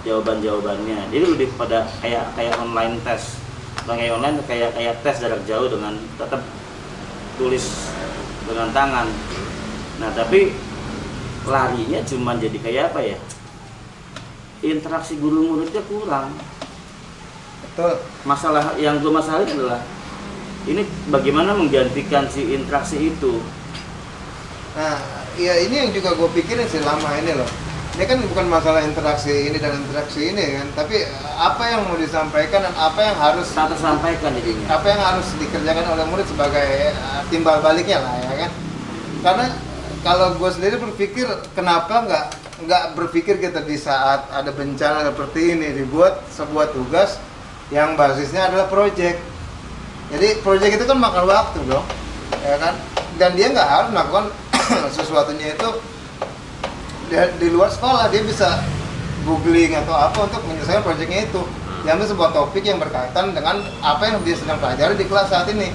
jawaban-jawabannya. 0.01 1.13
Jadi 1.13 1.25
lebih 1.37 1.53
pada 1.53 1.85
kayak 2.01 2.33
kayak 2.33 2.57
online 2.57 2.97
tes. 3.05 3.37
Bukan 3.85 3.95
kayak 3.95 4.13
online 4.17 4.35
kayak 4.49 4.73
kayak 4.73 4.95
tes 5.05 5.15
jarak 5.21 5.41
jauh 5.45 5.69
dengan 5.69 5.93
tetap 6.17 6.41
tulis 7.37 7.65
dengan 8.49 8.73
tangan. 8.73 9.07
Nah 10.01 10.09
tapi 10.17 10.49
larinya 11.45 12.01
cuma 12.09 12.33
jadi 12.41 12.57
kayak 12.57 12.83
apa 12.89 12.99
ya? 13.05 13.17
Interaksi 14.65 15.15
guru 15.21 15.55
muridnya 15.55 15.85
kurang. 15.85 16.33
betul. 17.63 18.01
Masalah 18.25 18.75
yang 18.75 18.99
gue 18.99 19.13
masalahin 19.13 19.55
adalah 19.55 19.79
ini 20.69 20.85
bagaimana 21.09 21.57
menggantikan 21.57 22.29
si 22.29 22.53
interaksi 22.53 23.09
itu. 23.09 23.41
Nah, 24.77 25.01
ya 25.35 25.57
ini 25.65 25.75
yang 25.87 25.89
juga 25.89 26.13
gue 26.13 26.29
pikirin 26.37 26.69
sih 26.69 26.79
lama 26.85 27.09
ini 27.17 27.33
loh. 27.33 27.49
Ini 27.97 28.05
kan 28.07 28.21
bukan 28.31 28.47
masalah 28.47 28.85
interaksi 28.85 29.51
ini 29.51 29.59
dan 29.59 29.75
interaksi 29.75 30.31
ini 30.31 30.55
kan, 30.55 30.67
tapi 30.71 31.03
eh, 31.03 31.35
apa 31.35 31.67
yang 31.67 31.83
mau 31.89 31.99
disampaikan 31.99 32.63
dan 32.63 32.71
apa 32.77 32.99
yang 33.01 33.17
harus 33.17 33.49
Tak 33.51 33.75
tersampaikan 33.75 34.31
jadinya. 34.39 34.71
apa 34.71 34.87
yang 34.87 35.01
harus 35.03 35.27
dikerjakan 35.35 35.85
oleh 35.97 36.05
murid 36.07 36.23
sebagai 36.29 36.95
eh, 36.95 37.21
timbal 37.27 37.59
baliknya 37.59 37.99
lah 37.99 38.15
ya 38.23 38.35
kan. 38.47 38.51
Karena 39.19 39.45
kalau 40.05 40.37
gue 40.39 40.49
sendiri 40.53 40.79
berpikir 40.79 41.27
kenapa 41.57 42.07
nggak 42.07 42.25
nggak 42.59 42.83
berpikir 42.95 43.35
kita 43.41 43.67
di 43.67 43.75
saat 43.75 44.31
ada 44.31 44.51
bencana 44.51 45.03
seperti 45.11 45.59
ini 45.59 45.67
dibuat 45.75 46.23
sebuah 46.31 46.71
tugas 46.71 47.19
yang 47.67 47.99
basisnya 47.99 48.47
adalah 48.47 48.71
project. 48.71 49.19
Jadi 50.09 50.41
project 50.41 50.73
itu 50.73 50.85
kan 50.85 50.97
makan 50.97 51.23
waktu 51.25 51.59
dong, 51.69 51.85
ya 52.41 52.57
kan? 52.57 52.73
Dan 53.21 53.37
dia 53.37 53.47
nggak 53.51 53.67
harus 53.67 53.89
melakukan 53.93 54.25
sesuatunya 54.97 55.53
itu 55.53 55.69
di, 57.09 57.15
di 57.37 57.47
luar 57.49 57.69
sekolah 57.69 58.09
dia 58.09 58.21
bisa 58.21 58.61
googling 59.21 59.73
atau 59.75 59.93
apa 59.93 60.25
untuk 60.25 60.41
menyelesaikan 60.45 60.81
proyeknya 60.81 61.29
itu. 61.29 61.41
Diambil 61.79 62.05
sebuah 62.05 62.29
topik 62.35 62.65
yang 62.65 62.75
berkaitan 62.75 63.31
dengan 63.31 63.63
apa 63.79 64.03
yang 64.03 64.19
dia 64.21 64.35
sedang 64.35 64.59
pelajari 64.59 64.99
di 64.99 65.05
kelas 65.07 65.31
saat 65.31 65.47
ini. 65.47 65.71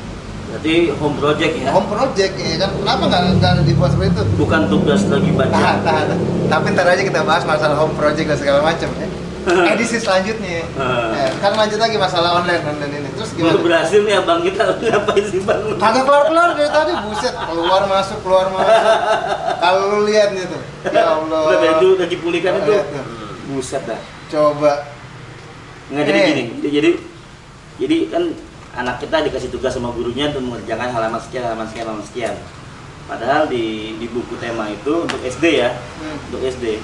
Berarti 0.53 0.93
home 1.01 1.17
project 1.17 1.53
ya. 1.57 1.69
Home 1.73 1.89
project 1.89 2.33
ya 2.37 2.57
kan? 2.61 2.71
Kenapa 2.77 3.03
nggak 3.09 3.23
nggak 3.41 3.53
dibuat 3.65 3.91
seperti 3.97 4.13
itu? 4.13 4.23
Bukan 4.37 4.61
tugas 4.69 5.01
lagi 5.09 5.31
Nah, 5.33 5.49
baca. 5.49 5.71
nah, 5.81 6.01
nah. 6.05 6.19
Tapi 6.45 6.67
ntar 6.77 6.87
aja 6.93 7.03
kita 7.03 7.21
bahas 7.25 7.43
masalah 7.49 7.75
home 7.75 7.97
project 7.97 8.27
dan 8.29 8.39
segala 8.39 8.61
macam 8.61 8.91
ya. 9.01 9.09
Edisi 9.73 9.97
selanjutnya. 9.97 10.69
Hmm. 10.77 11.11
Ya, 11.17 11.29
kan 11.41 11.53
lanjut 11.57 11.81
lagi 11.81 11.97
masalah 11.97 12.45
online 12.45 12.63
online 12.63 12.95
ini. 13.01 13.04
Terus 13.15 13.31
Baru 13.33 13.39
gimana? 13.39 13.59
berhasil 13.63 14.01
nih 14.01 14.15
abang 14.17 14.41
kita 14.41 14.63
ngapain 14.83 15.25
sih 15.25 15.41
bang? 15.41 15.61
Kagak 15.77 16.03
keluar 16.03 16.25
keluar 16.27 16.49
dari 16.53 16.67
tadi 16.69 16.93
buset 17.01 17.35
keluar 17.37 17.83
masuk 17.87 18.19
keluar 18.21 18.47
masuk. 18.49 18.83
Kalau 19.57 19.83
lu 19.89 19.99
lihat 20.05 20.29
nih 20.33 20.45
tuh, 20.45 20.61
ya 20.89 21.03
Allah. 21.15 21.41
Udah 21.45 21.59
dari 21.59 21.75
dulu 21.79 21.95
lagi 21.97 22.17
pulihkan 22.19 22.53
itu. 22.59 22.75
Buset 23.47 23.83
dah. 23.85 24.01
Coba. 24.27 24.73
Nggak 25.89 26.05
jadi 26.05 26.19
Eh. 26.19 26.27
gini. 26.27 26.43
Jadi, 26.65 26.91
jadi 27.77 27.97
kan 28.09 28.23
anak 28.75 28.99
kita 28.99 29.23
dikasih 29.23 29.49
tugas 29.49 29.71
sama 29.71 29.91
gurunya 29.91 30.29
untuk 30.29 30.43
mengerjakan 30.45 30.91
halaman 30.91 31.21
sekian, 31.21 31.45
halaman 31.45 31.67
sekian, 31.67 31.85
halaman 31.87 32.05
sekian. 32.05 32.35
Padahal 33.05 33.47
di 33.47 33.65
di 33.95 34.07
buku 34.09 34.35
tema 34.37 34.67
itu 34.67 35.05
untuk 35.05 35.21
SD 35.21 35.61
ya, 35.61 35.71
Hmm. 36.01 36.17
untuk 36.25 36.41
SD 36.43 36.81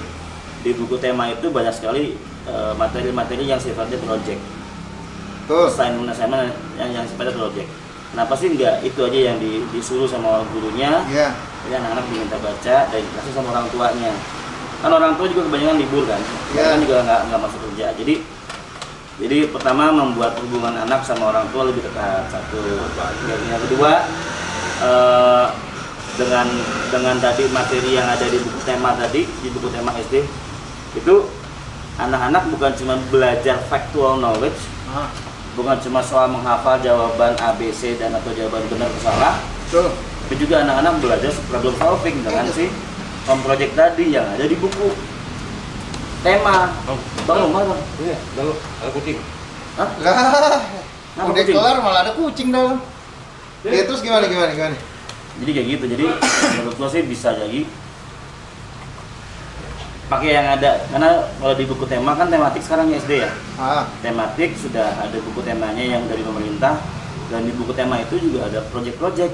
di 0.61 0.71
buku 0.71 0.95
tema 0.95 1.27
itu 1.27 1.49
banyak 1.49 1.73
sekali 1.73 2.13
eh, 2.41 2.73
materi-materi 2.73 3.43
yang 3.43 3.57
sifatnya 3.57 3.97
project. 3.99 4.37
Assignment 5.47 6.07
assignment 6.07 6.49
yang 6.75 6.89
yang 6.91 7.05
sifatnya 7.05 7.33
project. 7.33 7.67
Kenapa 8.11 8.33
sih 8.35 8.51
enggak 8.51 8.83
itu 8.83 8.99
aja 9.01 9.19
yang 9.31 9.37
di- 9.37 9.63
disuruh 9.71 10.05
sama 10.05 10.43
gurunya? 10.51 11.01
Iya. 11.07 11.31
Jadi 11.63 11.73
anak-anak 11.77 12.05
diminta 12.07 12.37
baca 12.37 12.75
dan 12.85 12.99
dikasih 12.99 13.31
sama 13.31 13.47
orang 13.51 13.67
tuanya. 13.69 14.11
Kan 14.81 14.91
orang 14.91 15.13
tua 15.13 15.27
juga 15.27 15.45
kebanyakan 15.45 15.77
libur 15.77 16.03
kan, 16.03 16.19
Iya. 16.51 16.63
kan 16.73 16.79
juga 16.81 16.95
nggak 17.01 17.19
nggak 17.29 17.39
masuk 17.39 17.59
kerja. 17.69 17.87
Jadi 17.95 18.15
jadi 19.17 19.37
pertama 19.47 19.93
membuat 19.93 20.33
hubungan 20.39 20.73
anak 20.75 21.05
sama 21.05 21.29
orang 21.29 21.45
tua 21.49 21.69
lebih 21.69 21.85
dekat 21.85 22.25
satu. 22.27 22.57
Yang, 23.29 23.41
yang 23.47 23.61
kedua 23.61 23.91
eh, 24.81 25.45
dengan 26.11 26.47
dengan 26.89 27.15
tadi 27.17 27.47
materi 27.47 27.95
yang 27.95 28.05
ada 28.05 28.25
di 28.25 28.35
buku 28.35 28.59
tema 28.61 28.91
tadi 28.93 29.23
di 29.23 29.47
buku 29.47 29.69
tema 29.69 29.93
SD 29.95 30.25
itu 30.93 31.15
anak-anak 31.95 32.49
bukan 32.49 32.71
cuma 32.75 32.95
belajar 33.07 33.55
factual 33.65 34.17
knowledge, 34.17 34.57
Ah, 34.89 35.07
bukan 35.57 35.77
cuma 35.83 35.99
soal 35.99 36.31
menghafal 36.31 36.79
jawaban 36.79 37.35
ABC 37.35 37.99
dan 37.99 38.15
atau 38.15 38.31
jawaban 38.31 38.63
benar 38.71 38.87
atau 38.87 39.01
salah, 39.03 39.35
tuh. 39.67 39.91
tapi 40.27 40.35
juga 40.39 40.63
anak-anak 40.63 40.93
belajar 41.03 41.31
problem 41.51 41.73
solving 41.75 42.17
dengan 42.23 42.45
si 42.51 42.71
home 43.27 43.43
project 43.43 43.75
tadi 43.75 44.15
yang 44.15 44.25
ada 44.31 44.47
di 44.47 44.55
buku 44.55 44.95
tema 46.21 46.71
bang 47.27 47.39
Umar 47.45 47.63
bang 47.67 47.81
Iya, 47.99 48.17
lalu 48.39 48.53
ada 48.57 48.89
kucing. 48.93 49.17
Hah? 49.75 49.89
Lah, 49.99 51.23
udah 51.27 51.33
kucing? 51.35 51.55
kelar 51.55 51.77
malah 51.83 52.01
ada 52.07 52.11
kucing 52.15 52.49
dalam. 52.53 52.77
Ya 53.61 53.83
terus 53.85 54.01
gimana 54.01 54.25
gimana 54.25 54.51
gimana? 54.57 54.77
jadi 55.39 55.51
kayak 55.55 55.67
gitu 55.77 55.85
jadi 55.95 56.05
menurut 56.59 56.75
gua 56.75 56.89
sih 56.91 57.03
bisa 57.07 57.31
jadi 57.33 57.63
pakai 60.11 60.35
yang 60.35 60.47
ada 60.59 60.83
karena 60.91 61.23
kalau 61.39 61.55
di 61.55 61.63
buku 61.63 61.87
tema 61.87 62.11
kan 62.19 62.27
tematik 62.27 62.59
sekarang 62.59 62.91
SD 62.91 63.23
ya? 63.23 63.31
Ah, 63.55 63.87
tematik 64.03 64.59
sudah 64.59 64.91
ada 64.99 65.15
buku 65.23 65.39
temanya 65.39 65.79
yang 65.79 66.03
dari 66.11 66.19
pemerintah 66.19 66.83
dan 67.31 67.47
di 67.47 67.55
buku 67.55 67.71
tema 67.71 68.03
itu 68.03 68.19
juga 68.19 68.51
ada 68.51 68.59
project-project. 68.75 69.31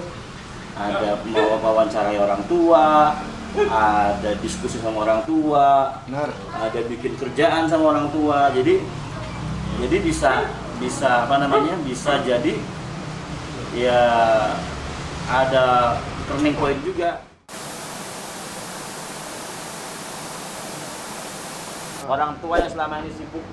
Ada 0.77 1.17
mau 1.33 1.57
wawancarai 1.57 2.21
orang 2.21 2.45
tua 2.45 3.17
ada 3.65 4.37
diskusi 4.37 4.77
sama 4.77 5.01
orang 5.01 5.25
tua 5.25 5.97
benar. 6.05 6.29
ada 6.53 6.79
bikin 6.85 7.17
kerjaan 7.17 7.65
sama 7.65 7.97
orang 7.97 8.13
tua. 8.13 8.53
Jadi 8.53 8.77
jadi 9.81 9.97
bisa 10.05 10.45
bisa 10.77 11.25
apa 11.25 11.41
namanya 11.41 11.73
bisa 11.81 12.21
jadi 12.21 12.53
ya 13.73 14.01
ada 15.25 15.97
turning 16.29 16.53
point 16.53 16.77
juga 16.85 17.25
orang 22.07 22.39
tua 22.39 22.55
yang 22.57 22.71
selama 22.71 22.95
ini 22.99 23.11
sibuk 23.11 23.43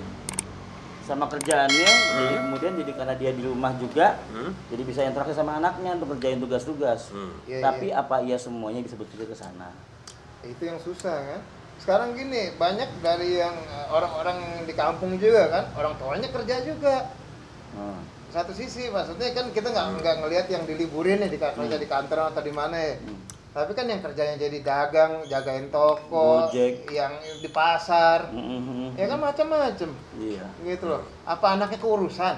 sama 1.05 1.29
kerjaannya 1.29 1.91
jadi 2.17 2.35
kemudian 2.41 2.73
jadi 2.81 2.93
karena 2.95 3.15
dia 3.15 3.31
di 3.31 3.43
rumah 3.43 3.77
juga 3.77 4.17
Hmm? 4.27 4.57
jadi 4.67 4.83
bisa 4.83 5.01
interaksi 5.03 5.33
sama 5.33 5.59
anaknya 5.59 5.95
untuk 5.95 6.17
kerjain 6.17 6.41
tugas-tugas 6.41 7.11
Hmm. 7.11 7.35
Iya, 7.45 7.61
tapi 7.61 7.93
iya. 7.93 8.01
apa 8.01 8.17
iya 8.23 8.37
semuanya 8.37 8.81
bisa 8.81 8.97
berpikir 8.97 9.27
ke 9.27 9.37
sana 9.37 9.69
itu 10.41 10.63
yang 10.63 10.79
susah 10.79 11.13
kan 11.13 11.41
sekarang 11.77 12.15
gini 12.15 12.55
banyak 12.55 12.89
dari 12.99 13.37
yang 13.37 13.53
eh, 13.53 13.87
orang-orang 13.91 14.39
di 14.65 14.73
kampung 14.73 15.19
juga 15.19 15.51
kan 15.51 15.65
orang 15.75 15.95
tuanya 15.97 16.29
kerja 16.31 16.57
juga 16.63 16.97
Hmm. 17.75 18.01
satu 18.31 18.55
sisi 18.55 18.87
maksudnya 18.89 19.35
kan 19.35 19.51
kita 19.51 19.67
nggak 19.69 19.99
nggak 19.99 20.17
ngelihat 20.23 20.47
yang 20.49 20.63
diliburin 20.63 21.19
nih 21.19 21.27
di 21.29 21.39
kerja 21.39 21.75
di 21.75 21.87
kantor 21.87 22.31
atau 22.31 22.41
di 22.41 22.51
mana 22.51 22.79
ya 22.79 22.97
Hmm. 22.97 23.19
Tapi 23.55 23.71
kan 23.71 23.87
yang 23.87 24.03
kerjanya 24.03 24.35
jadi 24.35 24.59
dagang 24.61 25.23
jagain 25.25 25.71
toko 25.71 26.51
Gojek. 26.51 26.91
yang 26.91 27.15
di 27.39 27.47
pasar 27.49 28.27
Mhm. 28.29 28.99
ya 28.99 29.07
kan 29.07 29.19
macam-macam 29.21 29.91
iya 30.17 30.43
gitu 30.61 30.85
loh 30.85 31.07
apa 31.23 31.47
anaknya 31.55 31.79
keurusan 31.79 32.35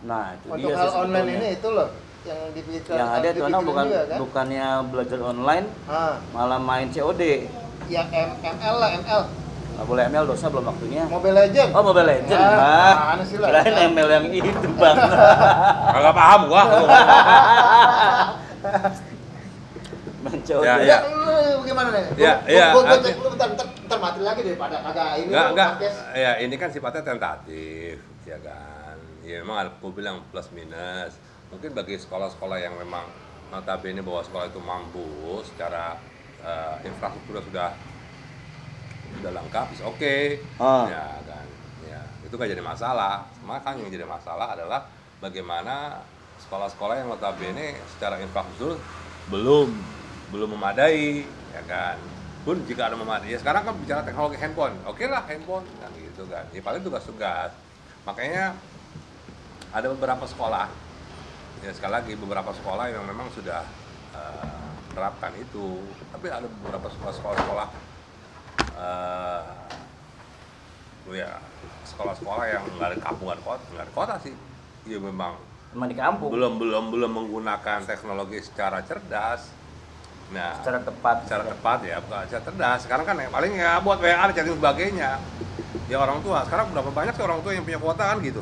nah 0.00 0.30
itu 0.32 0.46
untuk 0.46 0.70
dia 0.70 0.78
hal 0.78 0.86
sih 0.86 0.94
online 0.96 1.26
sebetulnya. 1.26 1.42
ini 1.42 1.58
itu 1.58 1.68
loh 1.68 1.88
yang 2.24 2.38
dipikirkan 2.54 2.94
yang 2.94 3.10
ada 3.10 3.26
itu 3.28 3.42
anak 3.42 3.60
bukan 3.60 3.84
juga, 3.84 4.00
kan? 4.06 4.18
bukannya 4.22 4.66
belajar 4.88 5.18
online 5.20 5.66
ah 5.84 6.14
malah 6.30 6.60
main 6.62 6.86
COD 6.88 7.22
yang 7.84 8.08
M 8.08 8.30
ML 8.38 8.76
lah 8.78 8.90
ML 8.94 9.22
nggak 9.74 9.86
boleh 9.90 10.02
ML 10.06 10.24
dosa 10.24 10.46
belum 10.46 10.64
waktunya 10.64 11.02
Mobile 11.04 11.34
Legend 11.36 11.68
oh 11.74 11.82
Mobile 11.82 12.08
Legend 12.08 12.38
Ah, 12.38 12.54
ah 12.62 12.94
mana 13.10 13.22
sih 13.26 13.36
lah? 13.36 13.48
kirain 13.50 13.74
ML 13.90 14.08
yang 14.08 14.26
itu 14.30 14.50
bang 14.72 14.96
Kagak 15.94 16.14
paham 16.14 16.40
gua. 16.46 16.62
COD 20.44 20.64
Ya, 20.64 20.74
Ya, 20.80 20.98
lu 21.02 21.64
gimana 21.64 21.88
nih? 21.90 22.04
Ya, 22.14 22.32
ya, 22.44 22.66
Gua, 22.70 22.82
gua 22.84 22.94
arti- 22.94 23.10
cek 23.10 23.16
lu 23.18 23.28
bentar, 23.32 23.48
bentar, 23.50 23.66
bentar 23.66 23.98
mati 23.98 24.20
lagi 24.20 24.40
daripada 24.42 24.76
kagak 24.80 25.08
ini. 25.18 25.30
Enggak, 25.32 25.46
enggak. 25.50 25.70
Ya, 26.12 26.32
ini 26.38 26.54
kan 26.54 26.68
sifatnya 26.68 27.02
tentatif, 27.02 27.96
ya 28.22 28.38
kan. 28.38 28.96
Ya 29.24 29.40
emang 29.40 29.56
ada- 29.58 29.74
gua 29.80 29.90
bilang 29.90 30.20
plus 30.28 30.48
minus. 30.50 31.16
mungkin 31.44 31.70
bagi 31.70 31.94
sekolah-sekolah 31.94 32.58
yang 32.58 32.74
memang 32.74 33.06
notabene 33.46 34.02
bahwa 34.02 34.18
sekolah 34.20 34.50
itu 34.50 34.58
mampu 34.58 35.06
secara 35.46 35.94
eh, 36.42 36.76
infrastruktur 36.84 37.38
sudah 37.38 37.70
sudah 39.14 39.30
lengkap, 39.30 39.66
is 39.70 39.78
oke. 39.80 40.16
Ah. 40.58 40.84
Ya 40.90 41.06
kan, 41.22 41.46
ya 41.80 42.00
itu 42.20 42.34
gak 42.34 42.50
jadi 42.50 42.58
masalah. 42.58 43.22
Maka 43.40 43.72
yang 43.72 43.86
jadi 43.86 44.02
masalah 44.02 44.52
adalah 44.52 44.82
bagaimana 45.22 46.02
sekolah-sekolah 46.36 46.98
yang 46.98 47.08
notabene 47.08 47.78
secara 47.86 48.18
infrastruktur 48.18 48.76
belum 49.30 49.70
belum 50.34 50.58
memadai, 50.58 51.22
ya 51.54 51.62
kan. 51.70 51.96
Pun 52.42 52.58
jika 52.66 52.90
ada 52.90 52.98
memadai, 52.98 53.30
ya 53.30 53.38
sekarang 53.38 53.62
kan 53.62 53.74
bicara 53.78 54.02
teknologi 54.02 54.36
handphone, 54.36 54.74
oke 54.84 55.00
lah 55.06 55.22
handphone, 55.30 55.62
kan 55.78 55.90
gitu 55.94 56.26
kan. 56.26 56.44
Ya 56.50 56.60
paling 56.60 56.82
tugas-tugas. 56.82 57.54
Makanya 58.02 58.58
ada 59.70 59.86
beberapa 59.94 60.26
sekolah, 60.26 60.66
ya 61.62 61.70
sekali 61.70 61.92
lagi 61.94 62.12
beberapa 62.18 62.50
sekolah 62.50 62.90
yang 62.90 63.06
memang 63.06 63.30
sudah 63.30 63.62
eh, 64.12 64.66
menerapkan 64.92 65.32
itu, 65.38 65.78
tapi 66.10 66.26
ada 66.28 66.50
beberapa 66.50 66.90
sekolah-sekolah 66.90 67.94
oh 71.04 71.14
ya 71.14 71.36
sekolah-sekolah 71.84 72.44
yang 72.48 72.62
nggak 72.76 72.88
ada 72.96 72.98
kampung 73.00 73.28
nggak 73.28 73.38
ada 73.40 73.44
kota 73.44 73.64
nggak 73.76 73.84
ada 73.84 73.92
kota 73.92 74.14
sih 74.24 74.34
ya 74.88 74.98
memang 75.00 75.36
Emang 75.74 75.90
di 75.90 75.98
kampung. 75.98 76.30
belum 76.30 76.52
belum 76.56 76.84
belum 76.94 77.10
menggunakan 77.12 77.82
teknologi 77.84 78.38
secara 78.40 78.80
cerdas 78.86 79.50
nah 80.32 80.56
Secara 80.62 80.78
tepat. 80.80 81.16
secara 81.28 81.44
tepat 81.44 81.78
ya 81.84 81.96
secara 82.00 82.42
cerdas. 82.48 82.78
Sekarang 82.86 83.04
kan 83.04 83.16
yang 83.20 83.32
paling 83.34 83.52
ya 83.54 83.78
buat 83.84 83.98
WA 84.00 84.24
dan 84.32 84.46
sebagainya. 84.48 85.10
Ya 85.90 85.96
orang 86.00 86.24
tua. 86.24 86.46
Sekarang 86.48 86.72
berapa 86.72 86.88
banyak 86.88 87.12
sih 87.12 87.24
orang 87.24 87.44
tua 87.44 87.52
yang 87.52 87.64
punya 87.66 87.78
kuota 87.82 88.04
kan 88.08 88.18
gitu? 88.24 88.40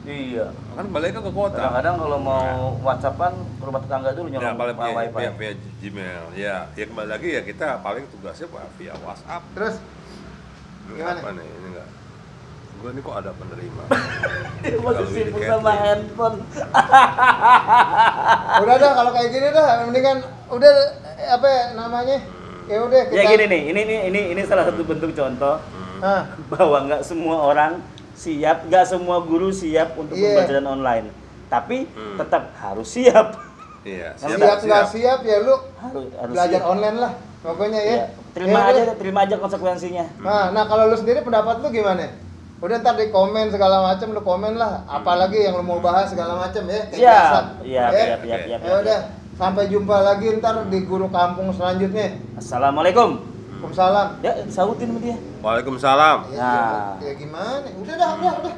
Iya. 0.00 0.48
kan 0.72 0.86
balik 0.88 1.20
ke 1.20 1.28
kuota. 1.28 1.60
Kadang-kadang 1.60 1.96
kalau 2.00 2.18
mau 2.18 2.72
WhatsAppan 2.80 3.32
ke 3.36 3.62
rumah 3.68 3.80
tetangga 3.84 4.10
dulu 4.16 4.26
ya 4.32 4.40
nyolong 4.40 4.56
paling 4.56 4.76
via, 4.80 4.92
wifi. 4.96 5.18
via, 5.20 5.30
via 5.36 5.52
Gmail. 5.84 6.24
Ya 6.40 6.56
ya 6.72 6.84
kembali 6.88 7.08
lagi 7.12 7.28
ya 7.36 7.42
kita 7.44 7.84
paling 7.84 8.08
tugasnya 8.08 8.48
via 8.80 8.94
WhatsApp. 9.04 9.42
Terus? 9.52 9.76
Gimana? 10.88 11.20
apa 11.20 11.30
nih? 11.36 11.44
Ini 11.44 11.68
enggak 11.76 11.88
gue 12.80 12.90
ini 12.90 13.00
kok 13.00 13.12
ada 13.14 13.30
penerima 13.32 13.82
masih 14.60 14.76
Kalau 14.80 15.04
sibuk 15.06 15.36
ini 15.36 15.46
sama 15.46 15.72
handphone. 15.74 16.36
udah 18.62 18.74
dah 18.76 18.90
kalau 18.92 19.10
kayak 19.10 19.28
gini 19.30 19.48
dah 19.50 19.66
mendingan 19.84 20.18
udah 20.48 20.70
eh, 21.14 21.28
apa 21.30 21.46
ya 21.46 21.62
namanya? 21.74 22.18
Ya 22.64 22.78
udah 22.80 23.00
kita 23.04 23.16
Ya 23.16 23.22
gini 23.26 23.44
nih, 23.46 23.60
ini 23.68 23.80
ini 23.82 23.96
ini 24.06 24.20
ini 24.32 24.42
salah 24.44 24.64
satu 24.64 24.80
bentuk 24.82 25.12
contoh 25.12 25.56
Ah, 26.00 26.24
bahwa 26.48 26.80
nggak 26.82 27.02
semua 27.02 27.36
orang 27.42 27.84
siap, 28.14 28.64
nggak 28.64 28.84
semua 28.86 29.20
guru 29.20 29.48
siap 29.50 29.92
untuk 29.94 30.14
Iya. 30.14 30.32
pembelajaran 30.32 30.66
online. 30.66 31.06
Tapi 31.46 31.84
Hmm. 31.86 32.16
tetap 32.16 32.48
harus 32.56 32.88
siap. 32.88 33.36
iya 33.80 34.12
siap 34.14 34.36
nggak 34.60 34.84
siap 34.86 35.20
ya 35.20 35.40
lu 35.40 35.56
Harus 35.74 36.04
harus 36.14 36.30
belajar 36.30 36.56
siap. 36.58 36.68
online 36.70 36.96
lah 36.98 37.12
pokoknya 37.40 37.80
ya. 37.80 37.92
Iya. 37.94 38.04
Terima 38.30 38.58
Ya 38.58 38.64
aja, 38.70 38.82
terima 38.94 39.18
aja 39.22 39.36
konsekuensinya. 39.36 40.04
Nah, 40.18 40.52
nah 40.52 40.64
kalau 40.64 40.86
lu 40.86 40.94
sendiri 40.94 41.20
pendapat 41.20 41.58
lu 41.58 41.68
gimana? 41.68 42.08
Udah 42.60 42.76
ntar 42.76 42.92
di 42.94 43.08
komen 43.08 43.48
segala 43.48 43.80
macam 43.82 44.12
lu 44.12 44.20
komen 44.20 44.60
lah, 44.60 44.84
apalagi 44.84 45.48
yang 45.48 45.56
lu 45.56 45.64
mau 45.64 45.80
bahas 45.80 46.12
segala 46.12 46.36
macam 46.36 46.60
ya. 46.68 46.84
kayak 46.86 47.00
biasa. 47.00 47.32
Siap. 47.32 47.44
Iya, 47.64 47.80
Ya? 47.82 47.88
siap, 47.90 48.20
siap, 48.20 48.40
siap. 48.44 48.60
Ya 48.60 48.74
udah, 48.78 49.00
sampai 49.34 49.64
jumpa 49.66 49.96
lagi 49.98 50.26
ntar 50.36 50.68
di 50.68 50.78
guru 50.84 51.08
kampung 51.08 51.48
selanjutnya. 51.50 52.20
Assalamualaikum. 52.36 53.16
Waalaikumsalam. 53.60 54.08
Ya, 54.20 54.32
sautin 54.48 54.88
sama 54.88 55.00
dia. 55.00 55.16
Waalaikumsalam 55.40 56.18
Ya, 56.28 56.40
Nah. 56.40 56.92
ya 57.00 57.12
gimana? 57.12 57.68
Udah 57.76 57.94
dah, 57.96 58.10
udah, 58.16 58.32
udah. 58.44 58.54